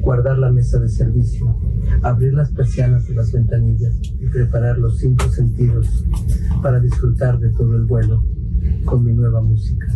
guardar 0.00 0.38
la 0.38 0.50
mesa 0.50 0.78
de 0.78 0.88
servicio, 0.88 1.56
abrir 2.02 2.34
las 2.34 2.50
persianas 2.50 3.06
de 3.08 3.14
las 3.14 3.32
ventanillas 3.32 3.94
y 4.20 4.26
preparar 4.26 4.78
los 4.78 4.98
cinco 4.98 5.28
sentidos 5.30 6.04
para 6.62 6.80
disfrutar 6.80 7.38
de 7.38 7.50
todo 7.50 7.76
el 7.76 7.84
vuelo 7.84 8.24
con 8.84 9.04
mi 9.04 9.12
nueva 9.12 9.40
música. 9.40 9.86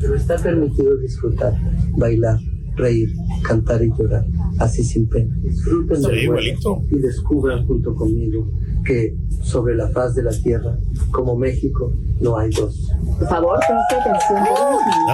Pero 0.00 0.14
está 0.14 0.36
permitido 0.36 0.96
disfrutar, 0.96 1.54
bailar, 1.96 2.38
reír, 2.76 3.14
cantar 3.42 3.82
y 3.82 3.90
llorar, 3.96 4.26
así 4.58 4.84
sin 4.84 5.08
pena. 5.08 5.34
Disfruten 5.42 6.02
del 6.02 6.28
vuelo 6.28 6.82
y 6.90 6.98
descubran 6.98 7.66
junto 7.66 7.94
conmigo 7.94 8.50
que 8.86 9.14
sobre 9.42 9.74
la 9.74 9.88
faz 9.90 10.14
de 10.14 10.22
la 10.22 10.30
tierra, 10.42 10.76
como 11.10 11.36
México, 11.36 11.92
no 12.20 12.38
hay 12.38 12.50
dos. 12.50 12.88
Por 13.18 13.28
favor, 13.28 13.58
preste 13.58 13.94
atención. 14.10 14.38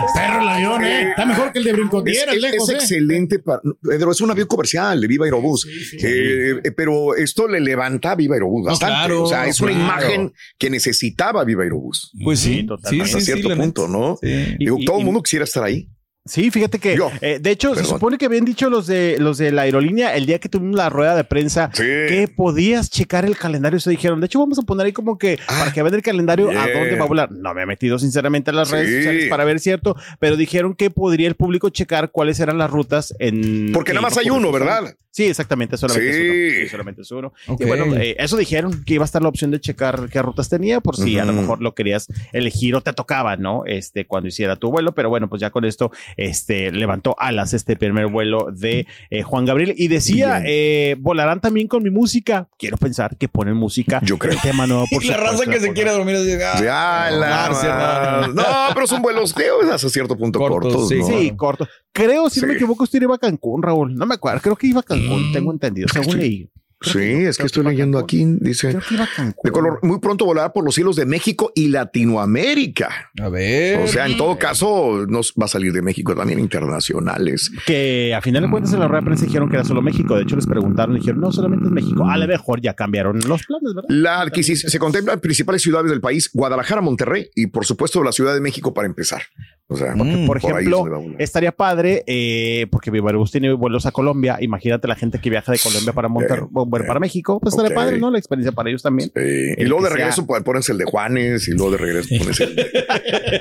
Está 0.06 0.12
perro 0.14 0.42
el 0.42 0.48
avión, 0.48 0.84
¿eh? 0.84 1.08
Está 1.10 1.26
mejor 1.26 1.52
que 1.52 1.58
el 1.58 1.64
de 1.64 1.70
Es, 1.70 1.76
Brincotiera, 1.76 2.32
es- 2.32 2.40
lejos, 2.40 2.68
es 2.68 2.74
¿eh? 2.74 2.78
excelente, 2.78 3.38
para, 3.38 3.60
Pedro. 3.82 4.12
Es 4.12 4.20
un 4.20 4.30
avión 4.30 4.46
comercial 4.46 5.00
de 5.00 5.06
Viva 5.06 5.24
Aerobús. 5.24 5.66
Eh, 6.02 6.60
eh, 6.64 6.70
pero 6.72 7.14
esto 7.16 7.48
le 7.48 7.60
levanta 7.60 8.12
a 8.12 8.14
Viva 8.14 8.34
Aerobús 8.34 8.66
bastante. 8.66 8.92
claro, 8.94 9.22
o 9.24 9.26
sea, 9.26 9.46
es 9.46 9.60
una 9.60 9.72
imagen 9.72 10.32
que 10.58 10.70
necesitaba 10.70 11.44
Viva 11.44 11.62
Aerobús. 11.62 12.12
Pues 12.24 12.40
sí, 12.40 12.60
Sí, 12.60 12.66
totalmente. 12.66 13.06
sí, 13.08 13.16
Hasta 13.16 13.20
sí, 13.20 13.40
cierto 13.40 13.56
punto. 13.56 13.88
¿no? 13.88 14.16
Sí. 14.20 14.56
Digo, 14.58 14.76
Y- 14.78 14.84
todo 14.84 14.98
el 14.98 15.04
mundo 15.04 15.22
quisiera 15.22 15.44
estar 15.44 15.64
ahí. 15.64 15.88
Sí, 16.24 16.52
fíjate 16.52 16.78
que, 16.78 16.96
Yo. 16.96 17.10
eh, 17.20 17.38
de 17.40 17.50
hecho, 17.50 17.74
se 17.74 17.82
supone 17.84 18.16
que 18.16 18.26
habían 18.26 18.44
dicho 18.44 18.70
los 18.70 18.86
de 18.86 19.16
los 19.18 19.38
de 19.38 19.50
la 19.50 19.62
aerolínea 19.62 20.14
el 20.14 20.24
día 20.24 20.38
que 20.38 20.48
tuvimos 20.48 20.76
la 20.76 20.88
rueda 20.88 21.16
de 21.16 21.24
prensa 21.24 21.68
Sí. 21.74 21.82
que 21.82 22.30
podías 22.34 22.90
checar 22.90 23.24
el 23.24 23.36
calendario. 23.36 23.80
Se 23.80 23.90
dijeron, 23.90 24.20
de 24.20 24.26
hecho, 24.26 24.38
vamos 24.38 24.56
a 24.58 24.62
poner 24.62 24.86
ahí 24.86 24.92
como 24.92 25.18
que 25.18 25.38
Ah, 25.48 25.58
para 25.58 25.72
que 25.72 25.82
vean 25.82 25.94
el 25.96 26.02
calendario 26.02 26.50
a 26.50 26.68
dónde 26.70 26.94
va 26.96 27.04
a 27.04 27.08
volar. 27.08 27.32
No 27.32 27.52
me 27.54 27.62
he 27.62 27.66
metido 27.66 27.98
sinceramente 27.98 28.50
a 28.50 28.54
las 28.54 28.70
redes 28.70 28.94
sociales 28.98 29.28
para 29.28 29.44
ver 29.44 29.58
cierto, 29.58 29.96
pero 30.20 30.36
dijeron 30.36 30.74
que 30.74 30.90
podría 30.90 31.26
el 31.26 31.34
público 31.34 31.70
checar 31.70 32.12
cuáles 32.12 32.38
eran 32.38 32.56
las 32.56 32.70
rutas 32.70 33.14
en. 33.18 33.72
Porque 33.72 33.90
que 33.90 33.94
nada 33.94 34.02
más 34.08 34.16
hay 34.16 34.30
uno. 34.30 34.52
¿verdad? 34.52 34.94
Sí, 35.12 35.24
exactamente, 35.24 35.76
solamente 35.76 36.10
es 36.10 36.16
uno. 36.16 36.60
Sí, 36.64 36.68
solamente 36.70 37.02
es 37.02 37.10
uno. 37.10 37.32
Y 37.60 37.64
bueno, 37.66 37.94
eh, 37.96 38.16
eso 38.18 38.36
dijeron 38.36 38.82
que 38.84 38.94
iba 38.94 39.04
a 39.04 39.06
estar 39.06 39.20
la 39.22 39.28
opción 39.28 39.50
de 39.50 39.60
checar 39.60 40.08
qué 40.10 40.22
rutas 40.22 40.48
tenía, 40.48 40.80
por 40.80 40.96
si 40.96 41.18
a 41.18 41.24
lo 41.26 41.32
mejor 41.34 41.60
lo 41.60 41.74
querías 41.74 42.08
elegir 42.32 42.74
o 42.76 42.80
te 42.80 42.92
tocaba, 42.94 43.36
¿no? 43.36 43.64
Este, 43.66 44.06
cuando 44.06 44.28
hiciera 44.28 44.56
tu 44.56 44.70
vuelo, 44.70 44.92
pero 44.94 45.10
bueno, 45.10 45.28
pues 45.28 45.40
ya 45.40 45.50
con 45.50 45.66
esto, 45.66 45.92
este, 46.16 46.72
levantó 46.72 47.14
alas 47.18 47.52
este 47.52 47.76
primer 47.76 48.06
vuelo 48.06 48.48
de 48.52 48.86
eh, 49.10 49.22
Juan 49.22 49.44
Gabriel 49.44 49.74
y 49.76 49.88
decía, 49.88 50.42
eh, 50.46 50.96
volarán 50.98 51.40
también 51.40 51.68
con 51.68 51.82
mi 51.82 51.90
música. 51.90 52.48
Quiero 52.58 52.78
pensar 52.78 53.16
que 53.18 53.28
ponen 53.28 53.54
música. 53.54 54.00
Yo 54.02 54.16
creo. 54.18 54.32
El 54.32 54.40
tema 54.40 54.66
nuevo, 54.66 54.86
por 54.90 55.04
Y 55.04 55.08
la 55.08 55.18
raza 55.18 55.44
que 55.44 55.60
se 55.60 55.66
por- 55.66 55.74
quiere 55.74 55.90
dormir 55.92 56.16
así, 56.16 56.32
ah, 56.42 57.08
Ya, 57.10 57.10
la. 57.14 58.28
No, 58.34 58.44
pero 58.74 58.86
son 58.86 59.02
vuelos 59.02 59.34
de 59.34 59.44
hasta 59.72 59.88
cierto 59.88 60.16
punto 60.16 60.38
Cortos, 60.38 60.72
cortos. 60.72 60.88
sí. 60.88 60.98
¿no? 60.98 61.06
Sí, 61.06 61.32
corto. 61.36 61.68
Creo, 61.94 62.30
si 62.30 62.40
no 62.40 62.46
me 62.46 62.54
equivoco, 62.54 62.84
usted 62.84 63.02
iba 63.02 63.14
a 63.14 63.18
Cancún, 63.18 63.62
Raúl. 63.62 63.94
No 63.94 64.06
me 64.06 64.14
acuerdo. 64.14 64.40
Creo 64.40 64.56
que 64.56 64.66
iba 64.66 64.80
a 64.80 64.82
Cancún, 64.82 65.01
Mm. 65.08 65.32
tengo 65.32 65.52
entendido, 65.52 65.88
según 65.88 66.18
leí. 66.18 66.48
Sí, 66.82 66.98
es 67.00 67.38
que 67.38 67.46
estoy 67.46 67.64
leyendo 67.64 67.98
aquí, 67.98 68.24
dice. 68.40 68.68
Creo 68.70 68.80
que 68.86 68.94
iba 68.94 69.04
a 69.04 69.08
Cancún. 69.14 69.42
De 69.44 69.50
color, 69.50 69.78
muy 69.82 69.98
pronto 70.00 70.24
volará 70.24 70.52
por 70.52 70.64
los 70.64 70.74
cielos 70.74 70.96
de 70.96 71.06
México 71.06 71.52
y 71.54 71.68
Latinoamérica. 71.68 73.10
A 73.22 73.28
ver. 73.28 73.80
O 73.84 73.86
sea, 73.86 74.06
en 74.06 74.16
todo 74.16 74.38
caso, 74.38 75.06
nos 75.08 75.32
va 75.40 75.46
a 75.46 75.48
salir 75.48 75.72
de 75.72 75.82
México 75.82 76.14
también 76.14 76.38
internacionales. 76.38 77.50
que 77.66 78.14
a 78.14 78.20
final 78.20 78.42
de 78.42 78.50
cuentas 78.50 78.72
en 78.72 78.80
la 78.80 78.88
rueda 78.88 79.00
de 79.00 79.06
prensa 79.06 79.26
dijeron 79.26 79.48
que 79.48 79.56
era 79.56 79.64
solo 79.64 79.82
México. 79.82 80.16
De 80.16 80.22
hecho, 80.22 80.36
les 80.36 80.46
preguntaron 80.46 80.96
y 80.96 81.00
dijeron, 81.00 81.20
no, 81.20 81.32
solamente 81.32 81.66
es 81.66 81.70
México. 81.72 82.04
A 82.08 82.16
lo 82.16 82.26
mejor 82.26 82.60
ya 82.60 82.74
cambiaron 82.74 83.18
los 83.26 83.44
planes, 83.46 83.74
¿verdad? 83.74 83.88
La 83.88 84.20
adquisición 84.20 84.70
se 84.70 84.78
contemplan 84.78 85.20
principales 85.20 85.62
ciudades 85.62 85.90
del 85.90 86.00
país, 86.00 86.30
Guadalajara, 86.32 86.80
Monterrey 86.80 87.28
y 87.34 87.46
por 87.48 87.64
supuesto 87.64 88.02
la 88.02 88.12
Ciudad 88.12 88.34
de 88.34 88.40
México 88.40 88.72
para 88.74 88.86
empezar. 88.86 89.22
O 89.68 89.76
sea, 89.76 89.94
Mm, 89.94 90.26
Por 90.26 90.36
ejemplo, 90.38 90.84
estaría 91.18 91.52
padre 91.52 92.02
eh, 92.06 92.66
porque 92.70 92.90
Viva 92.90 93.08
Aerobús 93.10 93.30
tiene 93.30 93.52
vuelos 93.52 93.86
a 93.86 93.92
Colombia. 93.92 94.36
Imagínate 94.40 94.86
la 94.88 94.96
gente 94.96 95.18
que 95.20 95.30
viaja 95.30 95.52
de 95.52 95.58
Colombia 95.58 95.92
para 95.92 96.08
Monterrey, 96.08 96.44
Eh, 96.44 96.48
bueno, 96.72 96.84
eh, 96.86 96.88
para 96.88 97.00
México. 97.00 97.38
Pues 97.40 97.52
estaría 97.54 97.70
ok. 97.70 97.74
padre, 97.84 97.98
¿no? 97.98 98.10
La 98.10 98.18
experiencia 98.18 98.52
para 98.52 98.70
ellos 98.70 98.82
también. 98.82 99.10
Eh, 99.14 99.54
y 99.58 99.64
luego 99.64 99.84
de 99.84 99.90
sea- 99.90 99.96
regreso 99.98 100.26
pues, 100.26 100.42
pones 100.42 100.68
el 100.70 100.78
de 100.78 100.84
Juanes 100.84 101.46
y 101.48 101.52
luego 101.52 101.70
de 101.72 101.76
regreso 101.78 102.08
pones 102.18 102.40
el 102.40 102.56
de, 102.56 102.62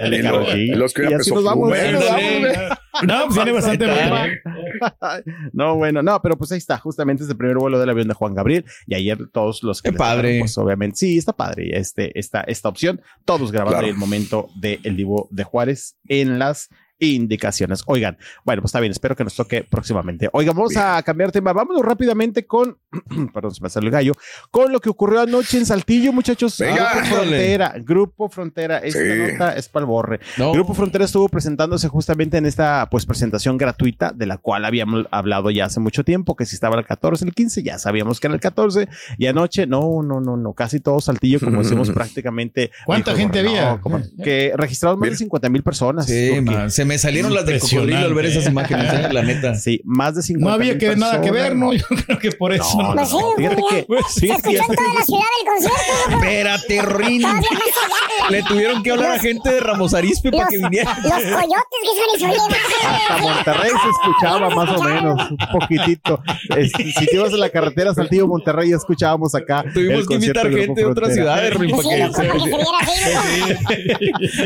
El 0.02 0.12
de 0.12 0.76
los 0.76 0.94
que 0.94 1.06
Y 1.06 1.10
ya 1.10 1.16
así 1.18 1.30
empezó 1.30 1.36
nos 1.36 1.44
vamos. 1.44 1.72
Vamos, 1.72 2.40
güey. 2.40 2.54
No, 3.08 3.24
pues 3.26 3.34
tiene 3.36 3.52
bastante 3.54 3.86
No, 5.54 5.76
bueno, 5.78 6.02
no, 6.04 6.22
pero 6.22 6.38
pues 6.38 6.52
ahí 6.52 6.58
está, 6.58 6.78
justamente 6.78 7.24
es 7.24 7.30
el 7.30 7.38
primer 7.38 7.58
vuelo 7.58 7.80
del 7.80 7.90
avión 7.90 8.08
de 8.08 8.14
Juan 8.14 8.34
Gabriel 8.36 8.66
y 8.88 8.96
ayer 8.96 9.18
todos 9.32 9.64
los 9.64 9.82
que 9.82 9.92
Qué 9.92 9.98
padre. 9.98 10.40
pues 10.40 10.58
obviamente 10.58 10.98
sí, 10.98 11.18
está 11.18 11.34
padre 11.34 11.78
este 11.78 12.18
esta 12.20 12.42
esta 12.42 12.70
opción, 12.70 13.02
todos 13.26 13.52
grabando 13.52 13.72
Claro. 13.72 13.86
ahí 13.86 13.92
el 13.92 13.98
momento 13.98 14.50
del 14.60 14.96
Divo 14.98 15.28
de 15.32 15.44
Juárez 15.44 15.96
en 16.08 16.38
las 16.40 16.70
indicaciones. 17.02 17.84
Oigan, 17.88 18.18
bueno, 18.46 18.62
pues 18.62 18.70
está 18.70 18.80
bien, 18.80 18.92
espero 18.92 19.16
que 19.16 19.24
nos 19.24 19.36
toque 19.36 19.64
próximamente. 19.64 20.30
Oigan, 20.32 20.56
vamos 20.56 20.78
a 20.78 21.02
cambiar 21.04 21.32
tema. 21.32 21.52
Vámonos 21.52 21.84
rápidamente 21.84 22.46
con, 22.46 22.78
perdón, 23.34 23.54
se 23.54 23.62
me 23.62 23.70
salió 23.70 23.88
el 23.88 23.92
gallo, 23.94 24.14
con 24.52 24.72
lo 24.72 24.80
que 24.80 24.90
ocurrió 24.90 25.22
anoche 25.22 25.58
en 25.58 25.66
Saltillo, 25.66 26.14
muchachos. 26.14 26.58
Venga. 26.60 26.92
Grupo 26.94 27.06
Frontera, 27.16 27.74
Grupo 27.80 28.30
Frontera, 28.30 28.78
esta 28.80 29.00
Sí. 29.02 29.32
nota 29.34 29.56
es 29.56 29.68
para 29.68 29.84
el 29.84 29.88
borre. 29.88 30.20
No. 30.38 30.52
Grupo 30.54 30.74
Frontera 30.74 31.06
estuvo 31.06 31.28
presentándose 31.28 31.88
justamente 31.88 32.38
en 32.38 32.46
esta 32.46 32.88
pues 32.92 33.06
presentación 33.06 33.58
gratuita 33.58 34.12
de 34.14 34.26
la 34.28 34.38
cual 34.38 34.64
habíamos 34.66 35.06
hablado 35.12 35.50
ya 35.52 35.66
hace 35.66 35.80
mucho 35.80 36.04
tiempo, 36.04 36.36
que 36.36 36.46
si 36.46 36.56
estaba 36.56 36.78
el 36.78 36.86
14, 36.86 37.26
el 37.26 37.34
15, 37.34 37.64
ya 37.64 37.80
sabíamos 37.80 38.20
que 38.20 38.28
era 38.28 38.36
el 38.36 38.40
14 38.42 38.88
y 39.18 39.26
anoche 39.26 39.66
no, 39.66 40.04
no, 40.04 40.22
no, 40.22 40.38
no, 40.38 40.54
casi 40.54 40.80
todo 40.80 41.00
Saltillo, 41.02 41.40
como 41.40 41.60
decimos 41.64 41.90
prácticamente. 41.92 42.72
¿Cuánta 42.86 43.12
dijo, 43.14 43.22
gente 43.22 43.44
no, 43.44 43.50
había? 43.50 43.82
como 43.82 44.00
que 44.24 44.54
registraron 44.56 45.00
más 45.00 45.10
de 45.10 45.16
50 45.18 45.50
mil 45.50 45.64
personas. 45.64 46.06
Sí, 46.06 46.30
Lo 46.30 46.36
que- 46.36 46.42
man, 46.42 46.72
se 46.72 46.86
me 46.86 46.91
salieron 46.98 47.34
las 47.34 47.46
del 47.46 47.60
cocodrilo 47.60 47.98
al 48.00 48.14
ver 48.14 48.26
esas 48.26 48.46
imágenes, 48.48 48.94
eh, 48.94 49.10
la 49.12 49.22
neta. 49.24 49.56
Sí, 49.56 49.82
más 49.84 50.16
de 50.16 50.22
50 50.22 50.48
No 50.50 50.54
había 50.54 50.78
que 50.78 50.96
nada 50.96 51.22
que 51.22 51.32
personas. 51.32 51.44
ver, 51.50 51.56
¿no? 51.56 51.74
Yo 51.74 51.86
creo 52.06 52.20
que 52.20 52.32
por 52.32 52.54
eso. 52.54 52.78
No, 52.78 52.96
no, 52.96 53.02
no, 53.04 53.34
fíjate 53.36 53.62
que 53.70 53.84
Pues 53.84 54.06
sí, 54.14 54.28
Se 54.28 54.34
escuchó 54.34 54.50
en 54.58 54.76
toda 54.76 54.94
la 54.94 55.06
ciudad 55.06 55.24
del 55.38 55.48
concierto. 55.48 56.16
Espérate, 56.16 56.82
Rin. 56.82 57.24
Le 58.30 58.44
tuvieron 58.44 58.84
que 58.84 58.92
hablar 58.92 59.12
a 59.12 59.20
gente 59.20 59.52
de 59.52 59.60
Ramos 59.60 59.94
Arispe 59.94 60.32
para 60.32 60.48
que 60.48 60.58
viniera. 60.58 60.96
los 61.04 61.12
coyotes 61.12 61.80
que 61.82 62.20
son 62.20 62.32
eso, 62.32 62.48
hasta 62.88 63.18
Monterrey 63.18 63.72
se 63.72 63.90
escuchaba 63.90 64.50
más 64.50 64.70
o 64.70 64.84
menos, 64.84 65.32
un 65.32 65.38
poquitito. 65.60 66.22
Si 66.98 67.06
te 67.06 67.16
ibas 67.16 67.34
en 67.34 67.40
la 67.40 67.50
carretera 67.50 67.94
Saltillo 67.94 68.28
Monterrey, 68.28 68.70
ya 68.70 68.76
escuchábamos 68.78 69.34
acá. 69.36 69.64
Tuvimos 69.74 70.02
el 70.02 70.08
que 70.08 70.14
invitar 70.16 70.50
gente 70.52 70.82
de 70.82 70.86
otras 70.86 71.14
ciudades, 71.14 71.54
Rin, 71.56 71.72
para 71.72 71.84
que 71.84 71.90
se 71.90 71.96
viera. 71.96 72.12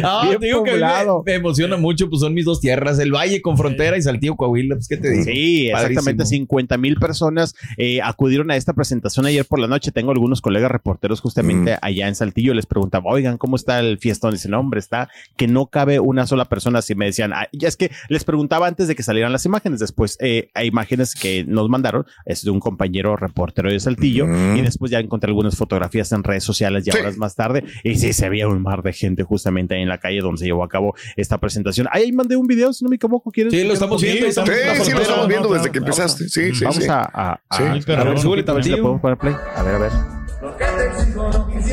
Ah, 0.03 0.29
digo 0.39 0.63
que 0.63 0.71
a 0.83 1.03
me, 1.05 1.11
me 1.25 1.33
emociona 1.33 1.77
mucho, 1.77 2.09
pues 2.09 2.21
son 2.21 2.33
mis 2.35 2.45
dos 2.45 2.61
tierras, 2.61 2.99
el 2.99 3.11
Valle 3.11 3.41
con 3.41 3.57
frontera 3.57 3.97
y 3.97 4.01
Saltillo, 4.01 4.35
Coahuila, 4.35 4.75
pues 4.75 4.87
qué 4.87 4.97
te 4.97 5.09
digo. 5.09 5.23
Sí, 5.23 5.67
exactamente. 5.67 6.23
Padrísimo. 6.23 6.25
50 6.45 6.77
mil 6.77 6.95
personas 6.97 7.55
eh, 7.77 8.01
acudieron 8.01 8.51
a 8.51 8.55
esta 8.55 8.73
presentación 8.73 9.25
ayer 9.25 9.45
por 9.45 9.59
la 9.59 9.67
noche. 9.67 9.91
Tengo 9.91 10.11
algunos 10.11 10.41
colegas 10.41 10.69
reporteros 10.71 11.21
justamente 11.21 11.77
allá 11.81 12.07
en 12.07 12.15
Saltillo. 12.15 12.53
Les 12.53 12.65
preguntaba, 12.65 13.05
oigan, 13.11 13.37
¿cómo 13.37 13.55
está 13.55 13.79
el 13.79 13.97
fiestón? 13.97 14.31
Dicen, 14.31 14.51
no, 14.51 14.59
hombre, 14.59 14.79
está 14.79 15.09
que 15.37 15.47
no 15.47 15.67
cabe 15.67 15.99
una 15.99 16.27
sola 16.27 16.45
persona. 16.45 16.79
Así 16.79 16.93
me 16.95 17.05
decían, 17.05 17.33
"Ah", 17.33 17.47
ya 17.53 17.67
es 17.67 17.75
que 17.77 17.89
les 18.09 18.23
preguntaba 18.23 18.67
antes 18.67 18.87
de 18.87 18.95
que 18.95 19.03
salieran 19.03 19.31
las 19.31 19.45
imágenes. 19.45 19.79
Después 19.79 20.17
eh, 20.19 20.49
hay 20.53 20.67
imágenes 20.67 21.15
que 21.15 21.43
nos 21.45 21.69
mandaron, 21.69 22.05
es 22.25 22.43
de 22.43 22.51
un 22.51 22.59
compañero 22.59 23.15
reportero 23.15 23.71
de 23.71 23.79
Saltillo. 23.79 24.25
Mm. 24.27 24.57
Y 24.57 24.61
después 24.61 24.91
ya 24.91 24.99
encontré 24.99 25.29
algunas 25.29 25.55
fotografías 25.55 26.11
en 26.11 26.23
redes 26.23 26.43
sociales 26.43 26.83
ya 26.85 26.93
Sí. 26.93 26.99
horas 26.99 27.17
más 27.17 27.35
tarde. 27.35 27.63
Y 27.83 27.95
sí, 27.95 28.13
se 28.13 28.29
veía 28.29 28.47
un 28.47 28.61
mar 28.61 28.81
de 28.83 28.93
gente 28.93 29.23
justamente 29.23 29.75
ahí 29.75 29.81
en 29.81 29.89
la 29.89 29.99
calle 29.99 30.19
donde 30.21 30.39
se 30.39 30.45
llevó 30.45 30.63
a 30.63 30.69
cabo 30.69 30.95
esta 31.15 31.37
presentación. 31.39 31.87
Ahí 31.91 32.11
mandé 32.15 32.35
un 32.35 32.47
video, 32.47 32.73
si 32.73 32.83
no 32.83 32.89
me 32.89 32.95
equivoco. 32.95 33.31
¿quieres? 33.31 33.51
Sí, 33.53 33.63
lo 33.63 33.73
estamos 33.73 34.01
viendo. 34.01 34.25
estamos 34.27 34.49
Sí, 34.85 34.91
lo 34.91 35.01
estamos 35.01 35.27
viendo 35.27 35.49
desde 35.53 35.71
que 35.71 35.79
vamos 35.79 35.97
empezaste. 35.99 36.29
Sí, 36.29 36.53
sí, 36.55 36.63
Vamos 36.65 36.83
sí. 36.83 36.89
a, 36.89 37.01
a, 37.01 37.31
a, 37.33 37.57
Sí, 37.57 37.63
a- 37.63 37.79
pero 37.85 38.01
a 38.01 38.05
ver, 38.05 38.19
súbele 38.19 38.43
a 38.47 38.53
ver 38.53 38.63
si 38.63 38.71
podemos 38.71 39.01
poner 39.01 39.17
play. 39.17 39.35
A 39.55 39.63
ver, 39.63 39.75
a 39.75 39.79
ver. 39.79 39.91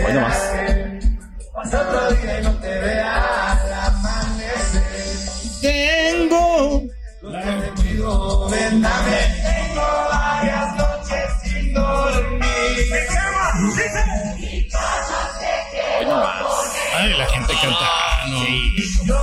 Bueno, 0.03 0.21
más. 0.21 0.51
Tengo. 5.61 6.83
Ay, 16.95 17.15
la 17.19 17.27
gente 17.27 17.53
canta. 17.61 17.89
No, 19.07 19.15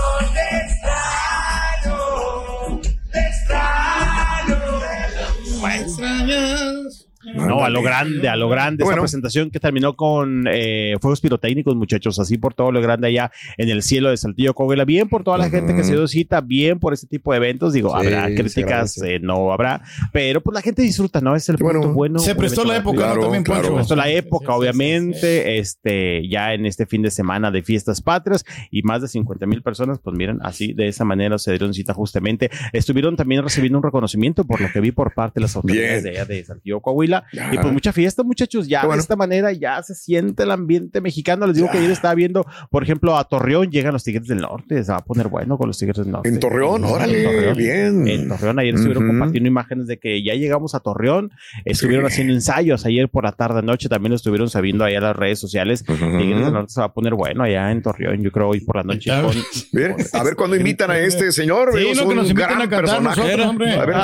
a 7.63 7.70
lo 7.70 7.82
grande, 7.82 8.28
a 8.30 8.36
lo 8.36 8.50
grande. 8.50 8.84
Bueno. 8.84 8.98
Esta 8.98 9.01
presentación 9.04 9.51
que 9.51 9.60
terminó 9.60 9.96
con 9.96 10.46
eh, 10.51 10.96
fuegos 11.01 11.22
pirotécnicos, 11.22 11.75
muchachos, 11.75 12.20
así 12.20 12.38
por 12.38 12.54
todo 12.54 12.72
lo 12.72 12.82
grande 12.82 13.08
allá 13.08 13.32
en 13.58 13.70
el 13.70 13.84
cielo 13.84 14.10
de 14.10 14.18
Saltillo 14.18 14.54
Coahuila. 14.54 14.86
Bien 14.86 15.10
por 15.10 15.24
toda 15.24 15.38
la 15.38 15.50
gente 15.50 15.75
que 15.75 15.84
se 15.84 15.94
dio 15.94 16.08
cita, 16.08 16.42
bien 16.42 16.80
por 16.80 16.94
este 16.94 17.08
tipo 17.08 17.32
de 17.32 17.38
eventos. 17.38 17.74
Digo, 17.74 17.89
Sí, 18.00 18.08
habrá 18.08 18.34
críticas, 18.34 19.01
eh, 19.01 19.20
no 19.20 19.51
habrá, 19.51 19.82
pero 20.13 20.42
pues 20.42 20.54
la 20.54 20.62
gente 20.62 20.82
disfruta, 20.82 21.22
¿no? 21.22 21.36
Es 21.36 21.50
el 21.50 21.58
Bueno, 21.58 21.82
punto 21.82 21.94
bueno. 21.96 22.20
Se 22.20 22.36
prestó 22.36 22.63
la 22.63 22.78
época, 22.78 22.98
Claro, 22.98 23.16
¿no? 23.16 23.22
También, 23.24 23.44
claro. 23.44 23.62
Poncho. 23.62 23.72
Se 23.72 23.75
prestó 23.78 23.96
la 23.96 24.10
época, 24.10 24.56
obviamente, 24.56 25.60
este, 25.60 26.28
ya 26.28 26.54
en 26.54 26.66
este 26.66 26.86
fin 26.86 27.01
de 27.01 27.12
semana 27.12 27.51
de 27.51 27.63
fiestas 27.63 28.01
patrias 28.01 28.46
y 28.72 28.82
más 28.84 29.01
de 29.01 29.08
50 29.08 29.46
mil 29.46 29.62
personas, 29.62 30.00
pues 30.00 30.16
miren, 30.16 30.39
así 30.42 30.74
de 30.74 30.88
esa 30.88 31.06
manera 31.06 31.38
se 31.38 31.51
dieron 31.51 31.74
cita 31.74 31.94
justamente. 31.94 32.50
Estuvieron 32.74 33.16
también 33.16 33.44
recibiendo 33.44 33.78
un 33.78 33.84
reconocimiento 33.84 34.44
por 34.44 34.62
lo 34.62 34.70
que 34.72 34.80
vi 34.80 34.92
por 34.92 35.13
parte 35.13 35.39
de 35.39 35.42
las 35.42 35.56
autoridades 35.56 36.04
Bien. 36.04 36.13
de 36.13 36.20
allá 36.20 36.25
de 36.25 36.44
Saltillo, 36.44 36.80
Coahuila. 36.82 37.25
Ya. 37.34 37.49
Y 37.51 37.58
pues 37.58 37.74
mucha 37.74 37.91
fiesta, 37.94 38.24
muchachos, 38.24 38.68
ya 38.68 38.82
bueno. 38.82 38.96
de 38.96 39.01
esta 39.01 39.15
manera 39.15 39.51
ya 39.51 39.82
se 39.84 39.96
siente 39.96 40.44
el 40.44 40.51
ambiente 40.51 41.01
mexicano. 41.01 41.46
Les 41.48 41.56
digo 41.56 41.68
Ya. 41.68 41.72
que 41.74 41.77
ayer 41.79 41.91
estaba 41.91 42.13
viendo, 42.15 42.46
por 42.70 42.84
ejemplo, 42.84 43.18
a 43.18 43.24
Torreón 43.25 43.70
llegan 43.72 43.94
los 43.94 44.03
Tigres 44.03 44.27
del 44.27 44.39
Norte, 44.39 44.84
se 44.84 44.91
va 44.91 44.98
a 45.00 45.03
poner 45.06 45.27
bueno 45.27 45.58
con 45.58 45.68
los 45.68 45.77
Tigres 45.77 45.98
del 45.98 46.12
Norte. 46.12 46.29
En 46.29 46.39
Torreón, 46.39 46.84
En 46.84 46.89
órale, 46.91 47.24
Torreón. 47.24 47.58
bien. 47.58 48.08
En 48.08 48.27
Torreón, 48.29 48.60
ayer 48.60 48.75
estuvieron 48.75 49.08
compartiendo 49.08 49.48
imágenes 49.48 49.88
de 49.88 49.98
que 50.00 50.24
ya 50.24 50.34
llegamos 50.34 50.75
a 50.75 50.79
Torreón, 50.79 51.32
estuvieron 51.65 52.06
Sí. 52.08 52.13
haciendo 52.13 52.34
ensayos 52.34 52.86
ayer 52.86 53.10
por 53.10 53.24
la 53.24 53.32
tarde 53.32 53.62
noche, 53.62 53.89
también 53.89 54.12
lo 54.12 54.15
estuvieron 54.15 54.50
sabiendo 54.50 54.84
allá 54.86 54.98
en 54.98 55.03
las 55.03 55.15
redes 55.15 55.39
sociales. 55.39 55.84
Tigres 55.84 56.41
del 56.44 56.53
Norte 56.53 56.72
se 56.74 56.79
va 56.79 56.88
a 56.88 56.94
poner 56.94 57.13
bueno 57.13 57.44
allá 57.44 57.72
en 57.72 57.82
Torreón, 57.82 58.22
yo 58.22 58.32
creo 58.32 58.50
hoy 58.50 58.60
por 58.62 58.75
la 58.77 58.84
noche. 58.84 59.10
Ya. 59.10 59.22
con- 59.22 59.34
Bien, 59.72 59.96
a 60.13 60.24
ver 60.24 60.36
cuándo 60.36 60.56
invitan 60.56 60.91
a 60.91 60.98
este 60.98 61.32
señor. 61.32 61.70
Sí, 61.77 61.91
no, 61.96 62.01
que 62.03 62.08
un 62.10 62.15
nos 62.15 62.29
inviten 62.29 62.36
gran 62.36 62.58
a 62.62 62.70
cantar 62.70 62.79
personaje. 62.82 63.22
nosotros, 63.22 63.48
hombre. 63.48 63.74
A 63.74 63.86
ver, 63.86 63.96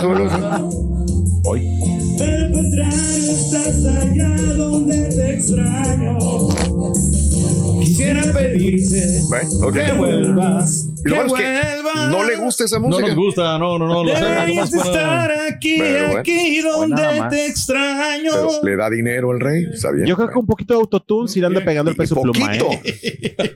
Ah, 3.58 3.72
súbelo. 3.72 4.66
hoy. 6.20 7.86
Quisiera 7.86 8.22
pedirte 8.34 9.22
Bueno, 9.30 9.50
ok. 9.68 9.74
que 9.74 9.92
vuelvas. 9.94 10.88
Y 11.06 11.10
lo 11.10 11.16
que 11.16 11.22
malo 11.24 11.36
es 11.38 11.42
que 11.42 11.82
vuelvas. 11.84 12.10
no 12.10 12.24
le 12.24 12.36
gusta 12.36 12.64
esa 12.66 12.80
No 12.80 12.88
música. 12.88 13.08
nos 13.08 13.16
gusta, 13.16 13.58
no, 13.60 13.78
no, 13.80 13.88
no. 13.88 14.04
Lo 14.04 14.14
Deberías 14.14 14.72
de 14.72 14.78
estar 14.80 15.32
aquí, 15.52 15.78
bueno. 15.78 16.18
aquí 16.20 16.62
donde 16.62 17.24
te 17.30 17.46
extraño. 17.46 18.32
Pero 18.34 18.50
le 18.64 18.76
da 18.76 18.90
dinero 18.90 19.32
al 19.32 19.40
rey, 19.40 19.66
está 19.72 19.92
bien. 19.92 20.06
Yo 20.08 20.16
creo 20.16 20.30
que 20.30 20.38
un 20.40 20.46
poquito 20.48 20.74
de 20.74 20.80
autotune 20.82 21.28
si 21.28 21.40
le 21.40 21.46
anda 21.48 21.62
pegando 21.64 21.92
el 21.92 21.96
Y 21.96 21.98
peso 22.00 22.16
pluma, 22.22 22.48
poquito. 22.48 22.72
¿eh? 22.72 22.82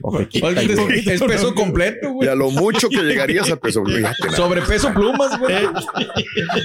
Es, 0.70 1.06
es 1.06 1.22
peso 1.22 1.54
completo, 1.54 2.08
Y 2.08 2.12
güey. 2.12 2.28
a 2.28 2.34
lo 2.34 2.50
mucho 2.50 2.88
que 2.88 2.98
llegarías 3.02 3.50
a 3.50 3.56
peso. 3.56 3.82
nada. 3.84 4.14
Sobrepeso 4.34 4.92
plumas, 4.94 5.38
güey. 5.38 5.54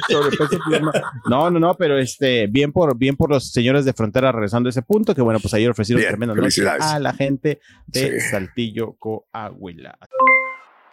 Sobrepeso 0.09 0.59
pluma. 0.67 0.91
No, 1.29 1.49
no, 1.49 1.59
no, 1.59 1.75
pero 1.75 1.97
este, 1.97 2.47
bien 2.47 2.71
por, 2.71 2.97
bien 2.97 3.15
por 3.15 3.29
los 3.29 3.51
señores 3.51 3.85
de 3.85 3.93
frontera 3.93 4.31
regresando 4.31 4.67
a 4.67 4.71
ese 4.71 4.81
punto, 4.81 5.15
que 5.15 5.21
bueno, 5.21 5.39
pues 5.39 5.53
ayer 5.53 5.69
ofrecieron 5.69 5.99
Bien, 6.01 6.11
tremenda 6.11 6.35
noche 6.35 6.41
felicidades. 6.61 6.83
a 6.85 6.99
la 6.99 7.13
gente 7.13 7.59
de 7.87 8.19
Sí. 8.21 8.27
Saltillo, 8.29 8.93
Coahuila. 8.99 9.97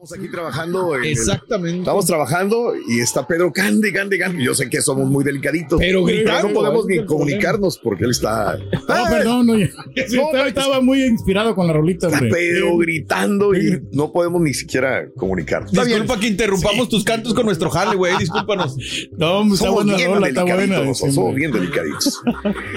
Estamos 0.00 0.12
aquí 0.12 0.30
trabajando. 0.30 0.94
en 0.94 1.02
el- 1.02 1.10
Exactamente. 1.10 1.78
estamos 1.80 2.06
trabajando 2.06 2.72
y 2.88 3.00
está 3.00 3.26
Pedro 3.26 3.52
Cande, 3.52 3.92
Cande, 3.92 4.16
Cande. 4.16 4.44
Yo 4.44 4.54
sé 4.54 4.70
que 4.70 4.80
somos 4.80 5.08
muy 5.10 5.24
delicaditos. 5.24 5.80
Pero 5.80 6.04
gritando, 6.04 6.48
no 6.50 6.54
podemos 6.54 6.84
ese 6.84 6.94
es 6.94 7.00
ni 7.00 7.06
comunicarnos 7.06 7.78
porque 7.82 8.04
él 8.04 8.10
está. 8.12 8.56
No, 8.58 9.04
perdón, 9.10 9.50
oye. 9.50 9.72
Sí, 10.06 10.14
No, 10.16 10.26
estaba, 10.26 10.46
estaba 10.46 10.80
muy 10.82 11.02
inspirado 11.02 11.52
con 11.56 11.66
la 11.66 11.72
rolita, 11.72 12.06
Está. 12.06 12.20
Pedro 12.20 12.76
gritando 12.76 13.56
y 13.56 13.82
no 13.90 14.12
podemos 14.12 14.40
ni 14.40 14.54
siquiera 14.54 15.08
comunicarnos. 15.16 15.72
Está 15.72 15.82
bien. 15.82 15.98
Disculpa 16.02 16.20
que 16.20 16.28
interrumpamos 16.28 16.88
tus 16.88 17.02
cantos 17.02 17.34
con 17.34 17.46
nuestro 17.46 17.68
jale, 17.68 17.96
güey. 17.96 18.16
Discúlpanos. 18.18 18.76
No, 19.18 19.42
está 19.42 19.56
Somos 19.56 19.74
buena 19.82 19.96
bien 19.96 20.14
rola, 20.14 20.28
está 20.28 20.44
buena. 20.44 20.94
somos 20.94 21.34
bien 21.34 21.50
delicaditos. 21.50 22.22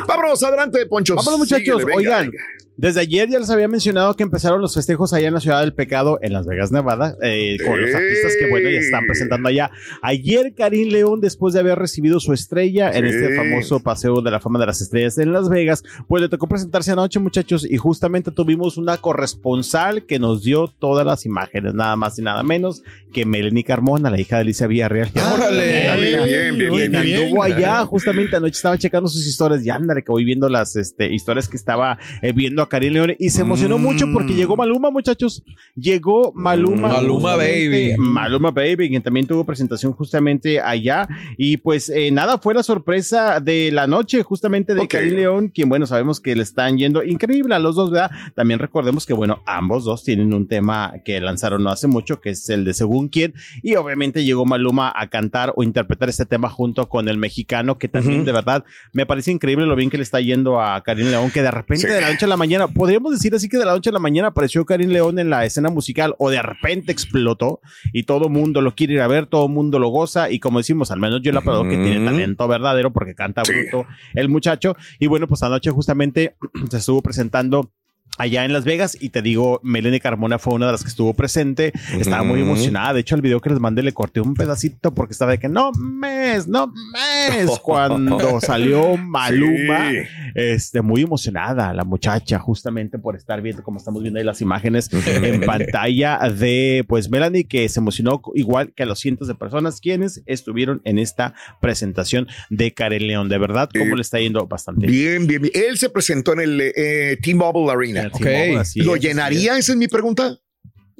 Vámonos, 0.07 0.41
adelante, 0.41 0.87
Poncho. 0.87 1.13
Vámonos, 1.17 1.37
muchachos. 1.37 1.65
Síguele, 1.65 1.85
venga, 1.85 1.97
Oigan, 1.97 2.31
venga. 2.31 2.43
Desde 2.81 3.01
ayer 3.01 3.29
ya 3.29 3.37
les 3.37 3.51
había 3.51 3.67
mencionado 3.67 4.15
que 4.15 4.23
empezaron 4.23 4.59
los 4.59 4.73
festejos 4.73 5.13
allá 5.13 5.27
en 5.27 5.35
la 5.35 5.39
Ciudad 5.39 5.59
del 5.59 5.71
Pecado, 5.73 6.17
en 6.23 6.33
Las 6.33 6.47
Vegas, 6.47 6.71
Nevada, 6.71 7.15
eh, 7.21 7.57
con 7.63 7.79
los 7.79 7.93
artistas 7.93 8.33
que, 8.39 8.49
bueno, 8.49 8.71
ya 8.71 8.79
están 8.79 9.05
presentando 9.05 9.49
allá. 9.49 9.69
Ayer, 10.01 10.55
Karim 10.57 10.89
León, 10.89 11.21
después 11.21 11.53
de 11.53 11.59
haber 11.59 11.77
recibido 11.77 12.19
su 12.19 12.33
estrella 12.33 12.89
en 12.89 13.07
Sí. 13.07 13.15
este 13.15 13.35
famoso 13.35 13.81
Paseo 13.81 14.21
de 14.21 14.31
la 14.31 14.39
Fama 14.39 14.57
de 14.57 14.65
las 14.65 14.81
Estrellas 14.81 15.19
en 15.19 15.31
Las 15.31 15.47
Vegas, 15.47 15.83
pues 16.07 16.23
le 16.23 16.29
tocó 16.29 16.47
presentarse 16.47 16.91
anoche, 16.91 17.19
muchachos, 17.19 17.69
y 17.69 17.77
justamente 17.77 18.31
tuvimos 18.31 18.77
una 18.77 18.97
corresponsal 18.97 20.07
que 20.07 20.17
nos 20.17 20.43
dio 20.43 20.67
todas 20.67 21.05
las 21.05 21.27
imágenes, 21.27 21.75
nada 21.75 21.95
más 21.95 22.17
y 22.17 22.23
nada 22.23 22.41
menos 22.41 22.81
que 23.13 23.27
Melanie 23.27 23.63
Carmona, 23.63 24.09
la 24.09 24.19
hija 24.19 24.37
de 24.37 24.41
Alicia 24.41 24.65
Villarreal. 24.65 25.11
Órale. 25.35 25.81
Bien, 26.25 26.57
bien, 26.57 26.57
bien, 26.57 26.91
bien, 26.91 26.95
anduvo 26.95 27.43
allá, 27.43 27.85
justamente 27.85 28.35
anoche 28.37 28.55
estaba 28.55 28.79
checando 28.79 29.07
sus 29.07 29.27
historias 29.27 29.63
y 29.63 29.69
ándale, 29.69 30.01
que 30.03 30.11
voy 30.11 30.25
viendo 30.25 30.49
las 30.49 30.75
este, 30.75 31.13
historias 31.13 31.47
que 31.47 31.57
estaba 31.57 31.99
eh, 32.23 32.33
viendo 32.33 32.63
Karim 32.71 32.93
León 32.93 33.15
y 33.19 33.29
se 33.29 33.41
emocionó 33.41 33.77
Mm. 33.77 33.81
mucho 33.83 34.05
porque 34.13 34.33
llegó 34.33 34.55
Maluma, 34.55 34.89
muchachos. 34.91 35.43
Llegó 35.75 36.31
Maluma. 36.33 36.87
Maluma 36.87 37.35
Baby. 37.35 37.95
Maluma 37.97 38.51
Baby, 38.51 38.89
quien 38.89 39.01
también 39.03 39.27
tuvo 39.27 39.43
presentación 39.45 39.91
justamente 39.91 40.59
allá. 40.61 41.07
Y 41.37 41.57
pues 41.57 41.89
eh, 41.89 42.09
nada, 42.11 42.37
fue 42.37 42.53
la 42.53 42.63
sorpresa 42.63 43.39
de 43.41 43.71
la 43.71 43.87
noche, 43.87 44.23
justamente 44.23 44.73
de 44.73 44.81
Ok. 44.81 44.87
Karim 44.89 45.15
León, 45.15 45.47
quien 45.49 45.67
bueno, 45.69 45.85
sabemos 45.85 46.19
que 46.21 46.33
le 46.35 46.43
están 46.43 46.77
yendo 46.77 47.03
increíble 47.03 47.53
a 47.55 47.59
los 47.59 47.75
dos, 47.75 47.91
¿verdad? 47.91 48.09
También 48.35 48.59
recordemos 48.59 49.05
que 49.05 49.13
bueno, 49.13 49.43
ambos 49.45 49.83
dos 49.83 50.03
tienen 50.05 50.33
un 50.33 50.47
tema 50.47 50.93
que 51.03 51.19
lanzaron 51.19 51.63
no 51.63 51.69
hace 51.71 51.87
mucho, 51.87 52.21
que 52.21 52.29
es 52.31 52.49
el 52.49 52.63
de 52.63 52.73
Según 52.73 53.09
quién. 53.09 53.33
Y 53.61 53.75
obviamente 53.75 54.23
llegó 54.23 54.45
Maluma 54.45 54.93
a 54.95 55.07
cantar 55.09 55.51
o 55.57 55.63
interpretar 55.63 56.07
este 56.07 56.25
tema 56.25 56.49
junto 56.49 56.87
con 56.87 57.09
el 57.09 57.17
mexicano, 57.17 57.77
que 57.77 57.87
también 57.89 58.23
de 58.23 58.31
verdad 58.31 58.63
me 58.93 59.05
parece 59.05 59.31
increíble 59.31 59.65
lo 59.65 59.75
bien 59.75 59.89
que 59.89 59.97
le 59.97 60.03
está 60.03 60.21
yendo 60.21 60.61
a 60.61 60.81
Karim 60.83 61.07
León, 61.09 61.31
que 61.31 61.41
de 61.41 61.51
repente 61.51 61.87
Sí. 61.87 61.93
de 61.93 61.99
la 62.01 62.09
noche 62.11 62.25
a 62.25 62.27
la 62.29 62.37
mañana, 62.37 62.60
podríamos 62.67 63.11
decir 63.11 63.33
así 63.35 63.47
que 63.49 63.57
de 63.57 63.65
la 63.65 63.73
noche 63.73 63.89
a 63.89 63.93
la 63.93 63.99
mañana 63.99 64.29
apareció 64.29 64.65
Karim 64.65 64.89
León 64.89 65.19
en 65.19 65.29
la 65.29 65.45
escena 65.45 65.69
musical 65.69 66.15
o 66.17 66.29
de 66.29 66.41
repente 66.41 66.91
explotó 66.91 67.59
y 67.93 68.03
todo 68.03 68.29
mundo 68.29 68.61
lo 68.61 68.75
quiere 68.75 68.93
ir 68.93 69.01
a 69.01 69.07
ver, 69.07 69.25
todo 69.27 69.47
mundo 69.47 69.79
lo 69.79 69.89
goza 69.89 70.29
y 70.29 70.39
como 70.39 70.59
decimos, 70.59 70.91
al 70.91 70.99
menos 70.99 71.21
yo 71.21 71.31
le 71.31 71.39
aplaudo 71.39 71.63
que 71.63 71.77
tiene 71.77 72.03
talento 72.05 72.47
verdadero 72.47 72.91
porque 72.91 73.15
canta 73.15 73.43
Sí. 73.45 73.53
bruto 73.53 73.87
el 74.13 74.29
muchacho 74.29 74.75
y 74.99 75.07
bueno, 75.07 75.27
pues 75.27 75.43
anoche 75.43 75.71
justamente 75.71 76.35
se 76.69 76.77
estuvo 76.77 77.01
presentando 77.01 77.71
allá 78.17 78.45
en 78.45 78.53
Las 78.53 78.65
Vegas 78.65 78.97
y 78.99 79.09
te 79.09 79.21
digo, 79.21 79.59
Melanie 79.63 79.99
Carmona 79.99 80.37
fue 80.37 80.53
una 80.53 80.67
de 80.67 80.73
las 80.73 80.83
que 80.83 80.89
estuvo 80.89 81.13
presente, 81.13 81.71
estaba 81.99 82.23
muy 82.23 82.41
emocionada, 82.41 82.93
de 82.93 82.99
hecho 83.01 83.15
el 83.15 83.21
video 83.21 83.39
que 83.39 83.49
les 83.49 83.59
mandé 83.59 83.81
le 83.83 83.93
corté 83.93 84.21
un 84.21 84.33
pedacito 84.35 84.93
porque 84.93 85.13
estaba 85.13 85.31
de 85.31 85.39
que 85.39 85.49
no 85.49 85.71
mes, 85.73 86.47
no 86.47 86.71
mes, 86.93 87.49
cuando 87.63 88.39
salió 88.41 88.97
Maluma, 88.97 89.89
Sí. 89.91 89.97
este, 90.35 90.81
muy 90.81 91.01
emocionada 91.01 91.73
la 91.73 91.83
muchacha 91.83 92.37
justamente 92.39 92.99
por 92.99 93.15
estar 93.15 93.41
viendo 93.41 93.63
como 93.63 93.77
estamos 93.77 94.01
viendo 94.01 94.19
ahí 94.19 94.25
las 94.25 94.41
imágenes 94.41 94.89
en 95.07 95.41
pantalla 95.45 96.19
de 96.29 96.85
pues 96.87 97.09
Melanie 97.09 97.45
que 97.45 97.67
se 97.69 97.79
emocionó 97.79 98.21
igual 98.35 98.73
que 98.75 98.83
a 98.83 98.85
los 98.85 98.99
cientos 98.99 99.27
de 99.27 99.35
personas 99.35 99.79
quienes 99.81 100.21
estuvieron 100.25 100.81
en 100.83 100.99
esta 100.99 101.33
presentación 101.59 102.27
de 102.49 102.73
Karen 102.73 103.07
León, 103.07 103.29
de 103.29 103.37
verdad, 103.37 103.69
cómo 103.71 103.93
Eh, 103.93 103.95
le 103.95 104.01
está 104.01 104.19
yendo 104.19 104.45
bastante 104.47 104.85
Bien, 104.87 105.25
bien, 105.27 105.41
bien. 105.41 105.53
Él 105.55 105.77
se 105.77 105.89
presentó 105.89 106.33
en 106.33 106.39
el 106.41 106.61
eh, 106.75 107.17
T-Mobile 107.21 107.71
Arena. 107.71 108.00
Sí, 108.13 108.23
T-Mobile, 108.23 108.59
así 108.59 108.79
¿Lo 108.81 108.95
es, 108.95 109.01
llenaría? 109.01 109.57
Esa 109.57 109.71
es 109.73 109.77
mi 109.77 109.87
pregunta. 109.87 110.37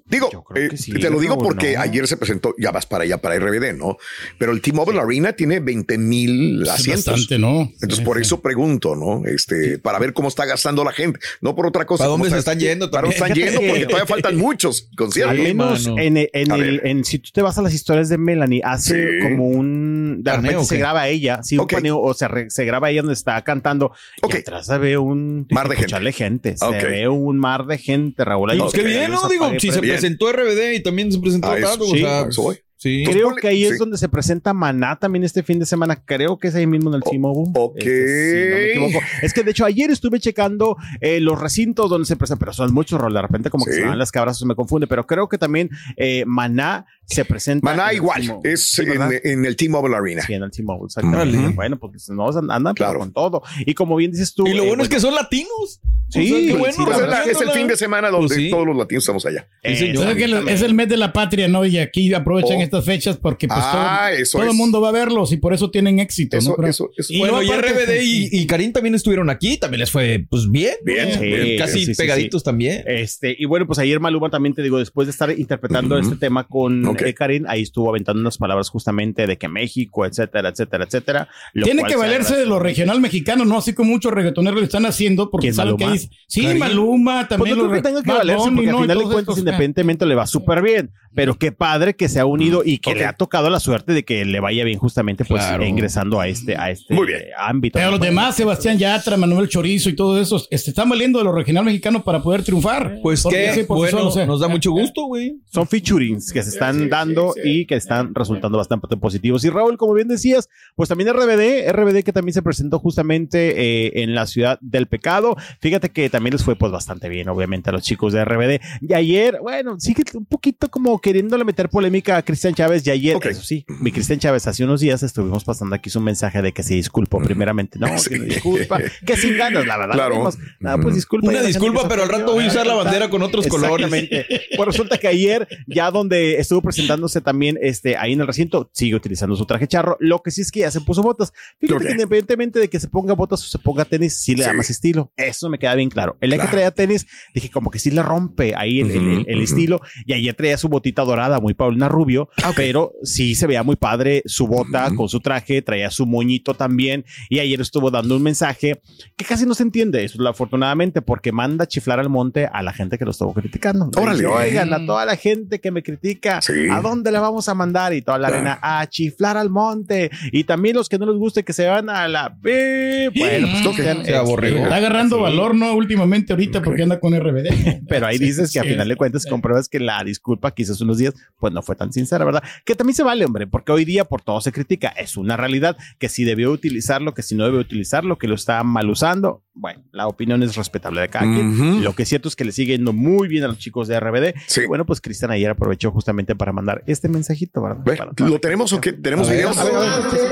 Digo, 0.04 0.30
eh, 0.56 0.72
sí, 0.76 0.92
te 0.92 1.10
lo 1.10 1.22
digo 1.22 1.38
porque 1.38 1.76
¿no? 1.76 1.80
ayer 1.84 2.06
se 2.06 2.18
presentó, 2.18 2.54
ya 2.58 2.72
vas 2.72 2.86
para 2.86 3.06
allá, 3.06 3.20
para 3.22 3.40
RBD, 3.40 3.78
¿no? 3.78 3.96
Pero 4.38 4.52
el 4.52 4.60
T-Mobile 4.60 5.00
Arena 5.00 5.32
tiene 5.32 5.62
20 5.62 5.98
mil 5.98 6.68
asientos. 6.70 7.06
bastante, 7.06 7.40
¿no? 7.40 7.62
Entonces, 7.62 8.00
Sí, 8.00 8.04
por 8.04 8.18
sí. 8.18 8.24
eso 8.24 8.42
pregunto, 8.42 8.94
¿no? 8.98 9.26
Este, 9.26 9.80
para 9.80 10.00
ver 10.00 10.12
cómo 10.12 10.28
está 10.28 10.46
gastando 10.46 10.84
la 10.84 10.92
gente, 10.92 11.18
no 11.40 11.56
por 11.56 11.66
otra 11.66 11.86
cosa. 11.86 12.00
¿Para 12.04 12.10
dónde 12.10 12.26
¿Cómo 12.28 12.36
se 12.36 12.40
está- 12.40 12.52
están 12.52 12.60
yendo 12.68 12.92
¿Para 12.92 13.04
dónde 13.04 13.16
están 13.16 13.34
yendo? 13.34 13.62
Porque 13.62 13.86
todavía 13.86 14.06
faltan 14.06 14.36
muchos 14.36 14.90
conciertos. 14.98 15.38
Al 15.38 15.42
menos 15.44 15.88
en, 15.88 16.18
en 16.18 16.52
el, 16.52 16.82
en- 16.84 17.06
si 17.06 17.20
tú 17.20 17.30
te 17.34 17.42
vas 17.42 17.58
a 17.58 17.62
las 17.62 17.74
historias 17.74 18.10
de 18.10 18.18
Melanie, 18.18 18.60
hace 18.66 18.96
Sí. 18.96 19.24
como 19.24 19.48
un. 19.48 20.01
De 20.18 20.24
¿Paneo 20.32 20.42
repente 20.42 20.56
o 20.58 20.66
se 20.66 20.78
graba 20.78 21.08
ella, 21.08 21.44
sí, 21.44 21.58
un 21.58 21.68
paneo, 21.68 22.00
o 22.00 22.14
se, 22.14 22.28
re- 22.28 22.50
se 22.50 22.66
graba 22.66 22.90
ella 22.90 23.02
donde 23.02 23.14
está 23.14 23.42
cantando. 23.44 23.92
Ok. 24.22 24.36
Y 24.36 24.38
atrás 24.40 24.66
se 24.68 24.78
ve 24.78 24.98
un. 24.98 25.48
Mar 25.50 25.68
de 25.70 25.76
gente. 25.76 26.58
Se 26.58 26.66
ve 26.70 27.08
un 27.08 27.38
mar 27.40 27.66
de 27.66 27.78
gente, 27.78 28.26
Raúl. 28.26 28.52
Pues 28.58 28.74
qué 28.74 28.84
bien, 28.84 29.12
¿no? 29.12 29.28
Digo, 29.30 29.50
si 29.60 29.72
se 29.72 29.80
presentó 29.80 30.32
RBD 30.32 30.74
y 30.76 30.84
también 30.84 31.12
se 31.12 31.20
presentó 31.20 31.50
Tato, 31.56 31.84
o 31.84 31.88
sí, 31.88 32.00
sea, 32.00 32.22
a 32.22 32.28
eso 32.30 32.42
voy. 32.44 32.60
Sí. 32.82 33.04
Creo 33.06 33.36
que 33.36 33.48
ahí 33.48 33.64
sí. 33.64 33.70
es 33.72 33.78
donde 33.80 33.98
se 33.98 34.10
presenta 34.10 34.54
Maná 34.54 34.98
también 34.98 35.24
este 35.24 35.44
fin 35.44 35.60
de 35.60 35.66
semana. 35.66 36.04
Creo 36.04 36.38
que 36.38 36.48
es 36.50 36.56
ahí 36.56 36.68
mismo 36.68 36.90
en 36.90 36.96
el 36.96 37.04
T-Mobile. 37.04 37.52
ok. 37.54 37.78
Este, 37.78 38.50
no 38.50 38.56
me 38.56 38.88
equivoco. 38.88 39.06
Es 39.22 39.34
que 39.34 39.44
de 39.44 39.52
hecho 39.52 39.66
ayer 39.66 39.92
estuve 39.92 40.20
checando 40.20 40.76
eh, 41.00 41.20
los 41.20 41.40
recintos 41.40 41.90
donde 41.90 42.06
se 42.06 42.16
presenta, 42.16 42.40
pero 42.40 42.54
son 42.54 42.74
muchos 42.74 43.00
roles. 43.00 43.16
De 43.16 43.22
repente 43.22 43.50
como 43.50 43.66
que 43.66 43.74
se 43.74 43.84
van 43.86 43.98
las 44.00 44.12
cabras, 44.12 44.38
se 44.40 44.46
me 44.46 44.56
confunde. 44.56 44.88
Pero 44.88 45.06
creo 45.06 45.30
que 45.30 45.38
también 45.38 45.70
eh, 45.98 46.24
Maná 46.26 46.86
se 47.06 47.26
presenta. 47.26 47.64
Maná 47.66 47.94
igual, 47.94 48.40
es 48.44 48.80
en, 48.80 48.90
en 49.24 49.46
el 49.46 49.56
T-Mobile 49.56 49.96
Arena. 49.96 50.24
Sí, 50.26 50.34
en 50.34 50.44
el 50.44 50.52
T-Mobile, 50.52 50.86
exactamente. 50.86 51.50
Bueno, 51.56 51.78
porque 51.80 51.98
no 52.10 52.28
andan 52.30 52.74
pero 52.74 52.76
Claro. 52.76 53.00
con 53.00 53.14
todo. 53.14 53.44
Y 53.66 53.74
como 53.74 53.96
bien 53.98 54.12
dices 54.12 54.34
tú. 54.34 54.48
Y 54.48 54.54
lo 54.54 54.64
eh, 54.64 54.68
bueno 54.68 54.82
es 54.84 54.90
que 54.90 55.00
son 55.00 55.14
latinos. 55.14 55.82
Sí, 56.10 56.20
O 56.34 56.36
sea, 56.36 56.48
qué 56.48 56.54
bueno, 56.58 56.74
sí, 56.76 56.82
Pues 56.84 56.96
es, 56.98 57.02
verdad. 57.04 57.24
la- 57.26 57.32
es 57.32 57.42
el 57.42 57.52
fin 57.52 57.68
de 57.68 57.78
semana 57.78 58.10
donde 58.10 58.28
Pues 58.28 58.38
sí. 58.40 58.50
todos 58.50 58.66
los 58.68 58.76
latinos 58.76 59.04
estamos 59.04 59.26
allá. 59.26 59.48
eh, 59.64 59.76
Sí, 59.76 59.86
señor. 59.88 60.04
¿Sabes 60.04 60.18
que 60.18 60.24
el- 60.26 60.48
es 60.50 60.62
el 60.62 60.74
mes 60.74 60.90
de 60.90 60.98
la 60.98 61.14
patria, 61.14 61.48
¿no? 61.48 61.66
Y 61.66 61.78
aquí 61.78 62.14
aprovechan 62.14 62.58
Oh. 62.58 62.62
Estas 62.72 62.86
fechas 62.86 63.18
porque 63.18 63.48
pues 63.48 63.60
Ah, 63.62 64.08
todo, 64.10 64.18
eso 64.22 64.38
todo 64.40 64.50
el 64.50 64.56
mundo 64.56 64.82
va 64.82 64.90
a 64.90 64.92
verlos 64.92 65.32
y 65.32 65.38
por 65.38 65.54
eso 65.54 65.70
tienen 65.72 66.00
éxito, 66.00 66.38
Eso, 66.38 66.56
¿no? 66.58 66.68
Eso, 66.68 66.90
eso. 66.98 67.14
Y 67.14 67.20
bueno, 67.20 67.38
luego 67.42 67.54
y 67.54 67.56
aparte- 67.58 67.74
RBD 67.86 68.04
y, 68.04 68.30
y 68.32 68.48
Karim 68.48 68.72
también 68.72 68.96
estuvieron 68.96 69.30
aquí, 69.30 69.58
también 69.58 69.80
les 69.82 69.92
fue, 69.92 70.26
pues 70.30 70.50
bien. 70.50 70.74
Bien, 70.86 71.12
Sí, 71.20 71.26
bien, 71.26 71.58
Casi 71.58 71.80
sí, 71.86 71.94
sí, 71.94 71.96
pegaditos 71.96 72.44
también. 72.44 72.84
Este, 72.88 73.36
y 73.38 73.46
bueno, 73.46 73.68
pues 73.68 73.80
ayer 73.80 74.00
Maluma 74.00 74.30
también 74.30 74.54
te 74.56 74.62
digo, 74.64 74.80
después 74.80 75.08
de 75.08 75.12
estar 75.12 75.30
interpretando 75.38 75.98
este 75.98 76.16
tema 76.16 76.48
con 76.48 76.86
Ok. 76.86 77.02
eh, 77.04 77.14
Karim, 77.14 77.46
ahí 77.48 77.62
estuvo 77.64 77.90
aventando 77.90 78.20
unas 78.22 78.38
palabras 78.38 78.70
justamente 78.70 79.28
de 79.28 79.38
que 79.38 79.48
México, 79.48 80.06
etcétera, 80.06 80.50
etcétera, 80.50 80.86
etcétera. 80.86 81.28
lo 81.54 81.66
Tiene 81.66 81.82
cual 81.82 81.92
que 81.92 81.98
se 81.98 82.00
valerse 82.04 82.36
de 82.38 82.46
lo 82.46 82.60
regional 82.60 83.02
mexicano, 83.02 83.46
no 83.46 83.58
así 83.58 83.74
como 83.74 83.92
muchos 83.92 84.12
reggaetoneros 84.14 84.60
lo 84.60 84.66
están 84.66 84.86
haciendo 84.86 85.30
porque 85.30 85.48
¿Quién, 85.48 85.56
saben 85.56 85.78
que 85.78 85.84
Maluma? 85.86 86.02
hay, 86.02 86.10
sí, 86.28 86.42
Karim. 86.44 86.60
Maluma 86.60 87.16
Pues 87.20 87.30
también 87.30 87.58
no 87.58 87.64
creo 87.68 87.76
que 87.76 87.82
tenga 87.82 88.02
que 88.04 88.12
valerse 88.12 88.50
porque 88.56 88.72
¿no? 88.72 88.78
al 88.78 88.84
final 88.84 88.98
de 88.98 89.04
cuentas 89.04 89.22
estos, 89.22 89.38
independientemente 89.40 90.06
le 90.06 90.16
va 90.16 90.26
súper 90.28 90.62
bien, 90.62 90.92
pero 91.14 91.36
qué 91.38 91.52
padre 91.52 91.96
que 91.96 92.08
se 92.10 92.20
ha 92.20 92.26
unido 92.26 92.61
y 92.64 92.80
que 92.80 92.96
le 92.96 93.06
ha 93.06 93.14
tocado 93.14 93.50
la 93.50 93.60
suerte 93.60 93.94
de 93.94 94.04
que 94.04 94.26
le 94.26 94.40
vaya 94.40 94.64
bien 94.64 94.80
justamente 94.80 95.26
pues 95.26 95.42
Claro. 95.44 95.66
ingresando 95.66 96.20
a 96.20 96.28
este 96.28 96.56
a 96.58 96.70
este 96.72 96.94
Muy 96.94 97.08
bien. 97.08 97.22
eh, 97.22 97.28
ámbito. 97.38 97.78
Pero 97.80 97.92
los 97.92 98.00
demás, 98.00 98.36
Sebastián 98.36 98.78
Yatra, 98.78 99.18
Manuel 99.18 99.48
Chorizo 99.50 99.90
y 99.90 99.96
todo 99.96 100.20
eso, 100.20 100.44
este, 100.50 100.72
están 100.72 100.90
valiendo 100.90 101.20
de 101.20 101.26
lo 101.26 101.32
regional 101.32 101.66
mexicano 101.66 102.04
para 102.04 102.22
poder 102.22 102.44
triunfar. 102.44 103.00
Pues 103.02 103.24
bueno, 103.68 104.08
o 104.08 104.12
sea, 104.12 104.26
nos 104.26 104.40
da 104.40 104.48
mucho 104.48 104.72
gusto, 104.72 105.06
güey. 105.06 105.36
son 105.52 105.68
featurings 105.68 106.32
que 106.32 106.42
se 106.44 106.50
están 106.50 106.90
dando 106.90 107.34
y 107.44 107.66
que 107.66 107.76
están 107.76 108.14
resultando 108.16 108.58
bastante 108.58 108.96
positivos. 108.98 109.44
Y 109.46 109.50
Raúl, 109.50 109.78
como 109.78 109.94
bien 109.94 110.08
decías, 110.08 110.50
pues 110.76 110.90
también 110.90 111.10
RBD, 111.14 111.72
RBD 111.72 112.04
que 112.04 112.14
también 112.14 112.34
se 112.34 112.42
presentó 112.42 112.80
justamente 112.80 113.86
eh, 113.88 114.04
en 114.04 114.16
la 114.16 114.26
ciudad 114.28 114.58
del 114.62 114.88
pecado. 114.88 115.36
Fíjate 115.60 115.90
que 115.90 116.10
también 116.10 116.34
les 116.34 116.44
fue 116.44 116.56
pues 116.56 116.72
bastante 116.72 117.10
bien, 117.10 117.30
obviamente, 117.30 117.70
a 117.70 117.74
los 117.74 117.84
chicos 117.84 118.14
de 118.14 118.24
RBD. 118.26 118.60
Y 118.82 118.94
ayer, 118.94 119.40
bueno, 119.42 119.80
sigue 119.80 120.04
un 120.14 120.26
poquito 120.26 120.70
como 120.70 121.00
queriéndole 121.00 121.44
meter 121.44 121.70
polémica 121.70 122.18
a 122.18 122.22
Cristian 122.24 122.51
Chávez. 122.56 122.86
Y 122.88 122.92
ayer, 122.92 123.18
eso 123.24 123.42
sí, 123.44 123.66
mi 123.68 123.92
Cristian 123.92 124.20
Chávez, 124.20 124.48
hace 124.48 124.64
unos 124.64 124.80
días 124.82 125.04
estuvimos 125.04 125.44
pasando 125.44 125.76
aquí 125.76 125.90
su 125.90 126.00
mensaje 126.02 126.42
de 126.42 126.52
que 126.54 126.64
se 126.64 126.74
disculpó 126.76 127.20
primeramente. 127.22 127.80
No, 127.80 127.88
Sí. 127.98 128.10
que 128.10 128.20
no 128.20 128.26
disculpa, 128.26 128.80
que 129.06 129.18
sin 129.18 129.38
ganas, 129.38 129.66
la 129.66 129.78
verdad. 129.78 129.94
Claro. 129.94 130.16
Vimos, 130.16 130.38
"Ah, 130.64 130.78
pues 130.82 130.96
disculpa. 130.96 131.30
Una 131.30 131.42
disculpa, 131.42 131.88
pero 131.88 132.04
al 132.04 132.10
rato 132.10 132.34
voy 132.34 132.46
a 132.46 132.48
usar 132.48 132.66
la 132.68 132.74
bandera 132.76 133.10
con 133.10 133.22
otros 133.22 133.48
colores. 133.48 133.86
Exactamente. 133.88 134.26
Pues 134.58 134.68
resulta 134.68 134.98
que 134.98 135.08
ayer, 135.08 135.48
ya 135.68 135.90
donde 135.92 136.38
estuvo 136.38 136.62
presentándose 136.62 137.22
también 137.22 137.58
este, 137.62 137.96
ahí 137.98 138.14
en 138.14 138.22
el 138.22 138.28
recinto, 138.28 138.70
sigue 138.74 138.96
utilizando 138.96 139.36
su 139.36 139.46
traje 139.46 139.68
charro. 139.68 139.98
Lo 140.00 140.22
que 140.22 140.30
sí 140.30 140.42
es 140.42 140.52
que 140.52 140.60
ya 140.62 140.72
se 140.72 140.82
puso 140.82 141.02
botas. 141.02 141.32
Fíjate 141.60 141.86
que 141.86 141.92
independientemente 141.94 142.60
de 142.60 142.70
que 142.70 142.80
se 142.80 142.88
ponga 142.88 143.14
botas 143.14 143.42
o 143.44 143.48
se 143.48 143.58
ponga 143.60 143.86
tenis, 143.86 144.20
sí 144.22 144.36
le 144.36 144.44
da 144.44 144.52
Sí. 144.52 144.58
más 144.58 144.70
estilo. 144.70 145.12
Eso 145.16 145.50
me 145.50 145.58
queda 145.58 145.74
bien 145.76 145.90
claro. 145.90 146.18
El 146.22 146.30
día 146.32 146.38
Claro. 146.38 146.50
que 146.50 146.56
traía 146.58 146.72
tenis, 146.72 147.08
dije 147.34 147.50
como 147.50 147.72
que 147.72 147.80
sí 147.80 147.92
le 147.92 148.04
rompe 148.04 148.54
ahí 148.56 148.82
el, 148.82 148.92
el- 148.92 148.98
el- 148.98 149.04
el 149.04 149.20
Ujú, 149.20 149.32
ujú. 149.32 149.42
estilo. 149.42 149.82
Y 150.06 150.14
ayer 150.14 150.34
traía 150.36 150.58
su 150.58 150.68
botita 150.70 151.04
dorada, 151.04 151.40
muy 151.40 151.54
Paulina 151.54 151.88
Rubio. 151.90 152.30
Pero 152.56 152.94
sí 153.04 153.36
se 153.36 153.48
veía 153.48 153.64
muy 153.64 153.76
padre 153.76 154.24
su 154.26 154.48
bota 154.48 154.90
con 154.96 155.08
su 155.10 155.20
traje, 155.20 155.62
traía 155.62 155.90
su 155.92 156.06
moñito 156.06 156.54
también. 156.54 157.06
Y 157.30 157.40
ayer 157.40 157.62
estuvo 157.62 157.92
dando 157.92 158.16
un 158.18 158.24
mensaje 158.24 158.82
que 159.16 159.26
casi 159.26 159.46
no 159.46 159.54
se 159.54 159.64
entiende, 159.64 160.04
eso 160.04 160.28
afortunadamente, 160.28 161.02
porque 161.02 161.32
manda 161.32 161.64
a 161.64 161.68
chiflar 161.68 162.00
al 162.00 162.10
monte 162.10 162.48
a 162.52 162.62
la 162.64 162.74
gente 162.74 162.98
que 162.98 163.06
lo 163.06 163.12
estuvo 163.12 163.34
criticando. 163.34 163.90
Órale. 163.98 164.26
Oigan, 164.26 164.74
a 164.74 164.86
toda 164.86 165.06
la 165.06 165.16
gente 165.16 165.60
que 165.60 165.72
me 165.72 165.84
critica, 165.84 166.40
¿a 166.72 166.82
dónde 166.82 167.12
la 167.12 167.20
vamos 167.20 167.48
a 167.50 167.54
mandar? 167.54 167.94
Y 167.94 168.02
toda 168.02 168.18
la 168.18 168.28
arena 168.30 168.60
a 168.62 168.88
chiflar 168.88 169.38
al 169.38 169.50
monte. 169.50 170.10
Y 170.32 170.44
también 170.44 170.76
los 170.76 170.90
que 170.90 170.98
no 170.98 171.06
les 171.06 171.16
guste 171.16 171.44
que 171.44 171.54
se 171.54 171.68
van 171.68 171.90
a 171.90 172.08
la. 172.08 172.36
Bueno, 172.42 173.12
pues 173.52 173.64
tocan- 173.64 174.02
Está 174.02 174.76
agarrando 174.76 175.18
Sí. 175.18 175.22
valor, 175.22 175.56
¿no? 175.56 175.74
Últimamente 175.74 176.34
ahorita 176.34 176.62
porque 176.62 176.84
anda 176.84 177.00
con 177.00 177.14
RBD. 177.14 177.82
Pero 177.88 178.08
ahí 178.08 178.18
dices 178.18 178.52
que 178.52 178.60
a 178.60 178.64
Sí. 178.64 178.70
final 178.70 178.88
de 178.88 178.96
cuentas 178.96 179.26
compruebas 179.26 179.68
que 179.70 179.80
la 179.80 180.04
disculpa 180.04 180.52
que 180.52 180.64
hizo 180.64 180.74
hace 180.74 180.84
unos 180.84 180.98
días, 180.98 181.14
pues 181.40 181.54
no 181.54 181.62
fue 181.62 181.76
tan 181.76 181.92
sincera, 181.92 182.26
¿verdad? 182.32 182.44
Que 182.66 182.76
también 182.76 182.96
se 182.96 183.04
vale, 183.04 183.26
hombre, 183.26 183.48
porque 183.48 183.72
hoy 183.72 183.86
día 183.86 184.06
por 184.06 184.22
todo 184.22 184.42
se 184.42 184.52
critica. 184.52 184.90
Es 184.90 185.18
una 185.18 185.38
realidad 185.38 185.78
que 186.00 186.10
si 186.10 186.24
debió 186.24 186.52
utilizarlo, 186.52 187.14
que 187.14 187.22
si 187.24 187.36
no 187.36 187.46
debió 187.46 187.60
utilizarlo, 187.60 188.18
que 188.18 188.28
lo 188.28 188.36
está 188.36 188.64
mal 188.64 188.90
usando. 188.90 189.44
Bueno, 189.54 189.84
la 189.92 190.08
opinión 190.08 190.42
es 190.44 190.56
respetable 190.56 191.02
de 191.02 191.10
cada 191.10 191.26
quien. 191.26 191.84
Lo 191.84 191.94
que 191.94 192.04
es 192.04 192.10
cierto 192.10 192.28
es 192.30 192.36
que 192.36 192.46
le 192.46 192.52
sigue 192.52 192.74
yendo 192.78 192.94
muy 192.94 193.28
bien 193.28 193.44
a 193.44 193.48
los 193.48 193.58
chicos 193.58 193.88
de 193.88 194.00
RBD. 194.00 194.34
Y 194.64 194.66
bueno, 194.68 194.86
pues 194.86 195.02
Cristian 195.02 195.32
ayer 195.32 195.50
aprovechó 195.50 195.92
justamente 195.92 196.36
para 196.36 196.52
mandar 196.52 196.84
este 196.88 197.10
mensajito, 197.10 197.62
¿verdad? 197.62 197.84
Para 197.84 198.12
¿Lo 198.30 198.40
tenemos 198.40 198.72
o 198.74 198.80
qué? 198.82 198.94
¿Tenemos 198.94 199.28
A 199.30 199.32
videos? 199.34 199.58
a 199.58 199.64
ver, 199.64 199.76
a 199.76 199.80
ver, 199.80 199.90
sí, 200.12 200.18
sí. 200.18 200.28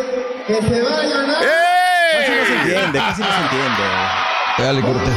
Casi 2.12 2.32
no 2.32 2.46
se 2.46 2.56
entiende, 2.56 3.00
casi 3.00 3.22
no 3.22 3.28
se 3.28 3.42
entiende. 3.44 3.84
Dale, 4.58 4.82
corte. 4.82 5.12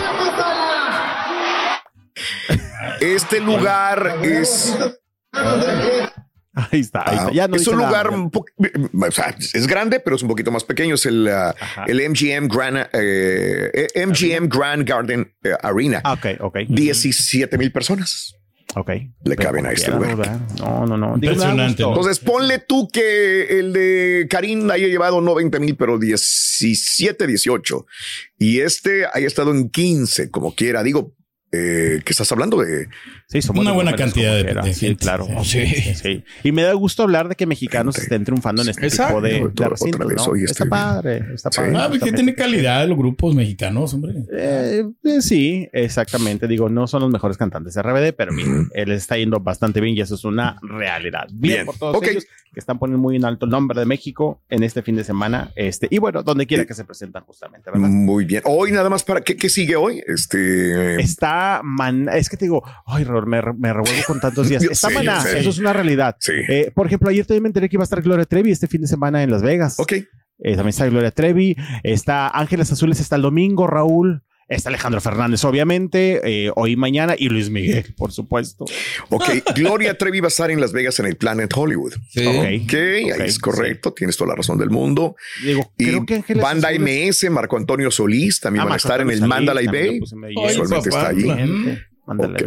Este 3.00 3.40
lugar 3.40 4.18
es. 4.22 4.76
Ahí 6.54 6.80
está, 6.80 7.08
ahí 7.08 7.16
está. 7.16 7.32
Ya 7.32 7.48
no 7.48 7.56
es 7.56 7.66
un 7.66 7.76
lugar 7.76 8.04
¿verdad? 8.10 8.18
un 8.18 8.30
po- 8.30 8.44
o 8.58 9.10
sea, 9.10 9.34
es 9.38 9.66
grande, 9.66 10.00
pero 10.00 10.16
es 10.16 10.22
un 10.22 10.28
poquito 10.28 10.50
más 10.50 10.64
pequeño. 10.64 10.94
Es 10.96 11.06
el, 11.06 11.26
uh, 11.26 11.54
el 11.86 12.10
MGM 12.10 12.48
Grand, 12.48 12.88
eh, 12.92 13.88
MGM 14.06 14.48
Grand 14.48 14.86
Garden 14.86 15.32
eh, 15.42 15.52
Arena. 15.62 16.02
Ok, 16.04 16.26
ok. 16.40 16.58
17 16.68 17.56
mil 17.58 17.72
personas. 17.72 18.36
Ok. 18.74 18.90
Le 19.24 19.36
caben 19.36 19.66
a 19.66 19.72
este 19.72 19.90
lugar. 19.90 20.38
No, 20.58 20.86
no, 20.86 20.96
no. 20.96 21.18
Gusto. 21.18 21.48
Entonces, 21.50 22.18
ponle 22.20 22.58
tú 22.58 22.88
que 22.90 23.58
el 23.58 23.72
de 23.72 24.26
Karim 24.30 24.70
haya 24.70 24.86
llevado 24.86 25.20
no 25.20 25.34
20 25.34 25.58
mil, 25.60 25.76
pero 25.76 25.98
17, 25.98 27.26
18. 27.26 27.86
Y 28.38 28.60
este 28.60 29.06
haya 29.12 29.26
estado 29.26 29.50
en 29.50 29.68
15, 29.68 30.30
como 30.30 30.54
quiera. 30.54 30.82
Digo, 30.82 31.14
eh, 31.52 32.00
¿qué 32.04 32.10
estás 32.12 32.32
hablando 32.32 32.56
de? 32.62 32.88
Sí, 33.28 33.42
somos 33.42 33.62
Una 33.62 33.72
buena 33.72 33.94
cantidad 33.94 34.34
de- 34.34 34.54
de 34.54 34.74
Sí, 34.74 34.86
gente. 34.86 35.02
claro. 35.04 35.26
Sí. 35.44 35.66
Sí. 35.66 35.94
sí. 35.94 36.24
Y 36.42 36.52
me 36.52 36.62
da 36.62 36.72
gusto 36.72 37.02
hablar 37.02 37.28
de 37.28 37.34
que 37.34 37.46
mexicanos 37.46 37.98
estén 37.98 38.24
triunfando 38.24 38.62
en 38.62 38.70
este 38.70 38.86
Exacto. 38.86 39.16
tipo 39.16 39.20
de, 39.22 39.32
de 39.34 39.44
Otra- 39.44 39.68
recintos, 39.68 40.06
vez 40.32 40.50
Está 40.50 40.64
padre, 40.66 41.22
está 41.34 41.50
padre. 41.50 41.72
Ah, 41.76 41.86
pues 41.88 42.02
que 42.02 42.12
tiene 42.12 42.34
calidad 42.34 42.86
los 42.88 42.96
grupos 42.98 43.34
mexicanos, 43.34 43.92
hombre. 43.94 44.14
Eh, 44.32 44.84
eh, 45.04 45.20
sí, 45.22 45.68
exactamente. 45.72 46.48
Digo, 46.48 46.68
no 46.68 46.86
son 46.86 47.02
los 47.02 47.10
mejores 47.10 47.36
cantantes 47.36 47.74
de 47.74 47.82
RBD, 47.82 48.12
pero 48.16 48.34
bien, 48.34 48.68
él 48.74 48.90
está 48.92 49.16
yendo 49.16 49.38
bastante 49.40 49.80
bien 49.80 49.94
y 49.96 50.00
eso 50.00 50.14
es 50.14 50.24
una 50.24 50.58
realidad. 50.62 51.26
Bien, 51.32 51.54
Bien. 51.56 51.66
por 51.66 51.76
todos 51.78 51.96
Ok. 51.96 52.06
ellos 52.08 52.24
que 52.52 52.60
están 52.60 52.78
poniendo 52.78 53.00
muy 53.00 53.16
en 53.16 53.24
alto 53.24 53.46
el 53.46 53.50
nombre 53.50 53.80
de 53.80 53.86
México 53.86 54.42
en 54.50 54.62
este 54.62 54.82
fin 54.82 54.94
de 54.96 55.04
semana. 55.04 55.52
Este, 55.56 55.88
y 55.90 55.96
bueno, 55.98 56.22
donde 56.22 56.46
quiera 56.46 56.66
que 56.66 56.74
se 56.74 56.84
presentan 56.84 57.24
justamente, 57.24 57.70
¿verdad? 57.70 57.88
Muy 57.88 58.26
bien. 58.26 58.42
Hoy 58.44 58.72
nada 58.72 58.90
más 58.90 59.02
para 59.04 59.22
qué, 59.22 59.36
qué 59.36 59.48
sigue 59.48 59.74
hoy? 59.76 60.02
Este 60.06 61.00
Está 61.00 61.41
man, 61.62 62.08
es 62.08 62.28
que 62.28 62.36
te 62.36 62.44
digo, 62.44 62.62
ay, 62.86 63.04
Ror, 63.04 63.26
me, 63.26 63.40
me 63.58 63.72
revuelvo 63.72 64.02
con 64.06 64.20
tantos 64.20 64.48
días. 64.48 64.62
Está 64.70 64.88
sé, 64.88 64.94
maná, 64.94 65.22
eso 65.36 65.50
es 65.50 65.58
una 65.58 65.72
realidad. 65.72 66.16
Eh, 66.28 66.70
por 66.74 66.86
ejemplo, 66.86 67.10
ayer 67.10 67.26
también 67.26 67.44
me 67.44 67.48
enteré 67.48 67.68
que 67.68 67.76
iba 67.76 67.82
a 67.82 67.84
estar 67.84 68.02
Gloria 68.02 68.24
Trevi 68.24 68.50
este 68.50 68.66
fin 68.66 68.80
de 68.80 68.86
semana 68.86 69.22
en 69.22 69.30
Las 69.30 69.42
Vegas. 69.42 69.78
Ok. 69.78 69.92
Eh, 69.92 70.56
también 70.56 70.68
está 70.68 70.86
Gloria 70.86 71.10
Trevi, 71.10 71.56
está 71.82 72.28
Ángeles 72.28 72.72
Azules, 72.72 72.98
está 73.00 73.16
el 73.16 73.22
domingo, 73.22 73.66
Raúl. 73.66 74.24
Está 74.52 74.68
Alejandro 74.68 75.00
Fernández, 75.00 75.44
obviamente, 75.44 76.20
eh, 76.46 76.50
hoy 76.54 76.72
y 76.72 76.76
mañana, 76.76 77.14
y 77.18 77.28
Luis 77.28 77.50
Miguel, 77.50 77.94
por 77.96 78.12
supuesto. 78.12 78.64
Ok, 79.10 79.24
Gloria 79.54 79.96
Trevi 79.98 80.20
va 80.20 80.26
a 80.26 80.28
estar 80.28 80.50
en 80.50 80.60
Las 80.60 80.72
Vegas 80.72 80.98
en 81.00 81.06
el 81.06 81.16
Planet 81.16 81.50
Hollywood. 81.54 81.94
Sí. 82.10 82.26
Ok, 82.26 82.36
Ok, 82.64 82.74
ahí 82.74 83.28
es 83.28 83.38
correcto, 83.38 83.92
tienes 83.92 84.16
toda 84.16 84.28
la 84.30 84.36
razón 84.36 84.58
del 84.58 84.70
mundo. 84.70 85.16
Digo, 85.44 85.72
y 85.78 85.84
creo 85.86 86.06
que 86.06 86.14
Ángeles 86.16 86.42
Banda 86.42 86.70
Azules- 86.70 87.08
MS, 87.08 87.30
Marco 87.30 87.56
Antonio 87.56 87.90
Solís 87.90 88.40
también 88.40 88.60
Ah, 88.62 88.64
van 88.64 88.70
a 88.72 88.74
Marco 88.74 88.88
estar 88.88 89.00
en 89.00 89.10
el 89.10 89.20
Mandalay 89.26 89.66
Bay. 89.66 90.00
Usualmente 90.00 90.88
está 90.88 91.08
allí. 91.08 91.78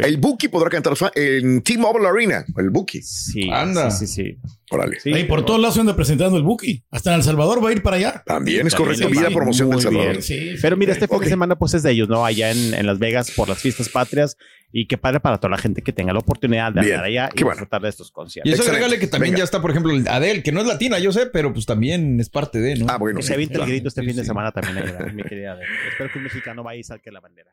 El 0.02 0.18
Buki 0.18 0.48
podrá 0.48 0.68
cantar 0.68 0.92
en 1.14 1.62
T-Mobile 1.62 2.06
Arena, 2.08 2.44
el 2.58 2.70
Buki. 2.70 3.00
Sí, 3.00 3.48
Anda. 3.50 3.90
sí, 3.90 4.06
sí, 4.06 4.22
sí. 4.22 4.38
Órale. 4.70 4.98
Ahí 5.14 5.24
por 5.24 5.44
todos 5.44 5.60
lados 5.60 5.74
se 5.74 5.80
anda 5.80 5.96
presentando 5.96 6.36
el 6.36 6.42
Buki. 6.42 6.84
Hasta 6.90 7.10
en 7.12 7.16
El 7.20 7.22
Salvador 7.22 7.64
va 7.64 7.70
a 7.70 7.72
ir 7.72 7.82
para 7.82 7.96
allá. 7.96 8.22
También 8.26 8.66
es 8.66 8.74
correcto. 8.74 9.02
También 9.04 9.22
Vida 9.22 9.28
sí, 9.30 9.34
promoción 9.34 9.68
del 9.68 9.76
muy 9.76 9.82
Salvador. 9.82 10.10
bien. 10.10 10.22
Sí, 10.22 10.54
Pero 10.60 10.76
mira, 10.76 10.92
este 10.92 11.08
fin 11.08 11.20
de 11.20 11.28
semana 11.28 11.56
pues 11.56 11.72
es 11.74 11.82
de 11.82 11.92
ellos, 11.92 12.08
¿no? 12.08 12.24
Allá 12.26 12.50
en, 12.50 12.74
en 12.74 12.86
Las 12.86 12.98
Vegas 12.98 13.30
por 13.30 13.48
las 13.48 13.58
fiestas 13.58 13.88
patrias 13.88 14.36
y 14.72 14.88
qué 14.88 14.98
padre 14.98 15.20
para 15.20 15.38
toda 15.38 15.52
la 15.52 15.58
gente 15.58 15.80
que 15.82 15.92
tenga 15.92 16.12
la 16.12 16.18
oportunidad 16.18 16.72
de 16.72 16.80
andar 16.80 17.04
allá 17.04 17.30
y 17.34 17.42
bueno. 17.44 17.52
disfrutar 17.54 17.80
de 17.80 17.88
estos 17.88 18.10
conciertos. 18.10 18.50
Y 18.50 18.54
eso 18.54 18.64
agrégale 18.68 18.98
que 18.98 19.06
también 19.06 19.36
ya 19.36 19.44
está, 19.44 19.62
por 19.62 19.70
ejemplo, 19.70 19.92
el 19.92 20.06
Adele, 20.08 20.42
que 20.42 20.52
no 20.52 20.60
es 20.60 20.66
latina, 20.66 20.98
yo 20.98 21.12
sé, 21.12 21.26
pero 21.26 21.52
pues 21.52 21.64
también 21.64 22.20
es 22.20 22.28
parte 22.28 22.58
de, 22.58 22.74
¿no? 22.74 22.86
Ah, 22.88 22.98
bueno. 22.98 23.18
Que 23.20 23.22
se 23.22 23.34
aviente 23.34 23.56
el 23.58 23.66
grito 23.66 23.88
este 23.88 24.02
fin 24.02 24.16
de 24.16 24.24
semana 24.24 24.52
también, 24.52 24.78
allá, 24.78 25.06
mi 25.14 25.22
querida 25.22 25.52
Adele. 25.52 25.70
Espero 25.90 26.10
que 26.12 26.18
un 26.18 26.24
mexicano 26.24 26.62
vaya 26.62 26.80
y 26.80 26.84
saque 26.84 27.10
la 27.10 27.20
bandera. 27.20 27.52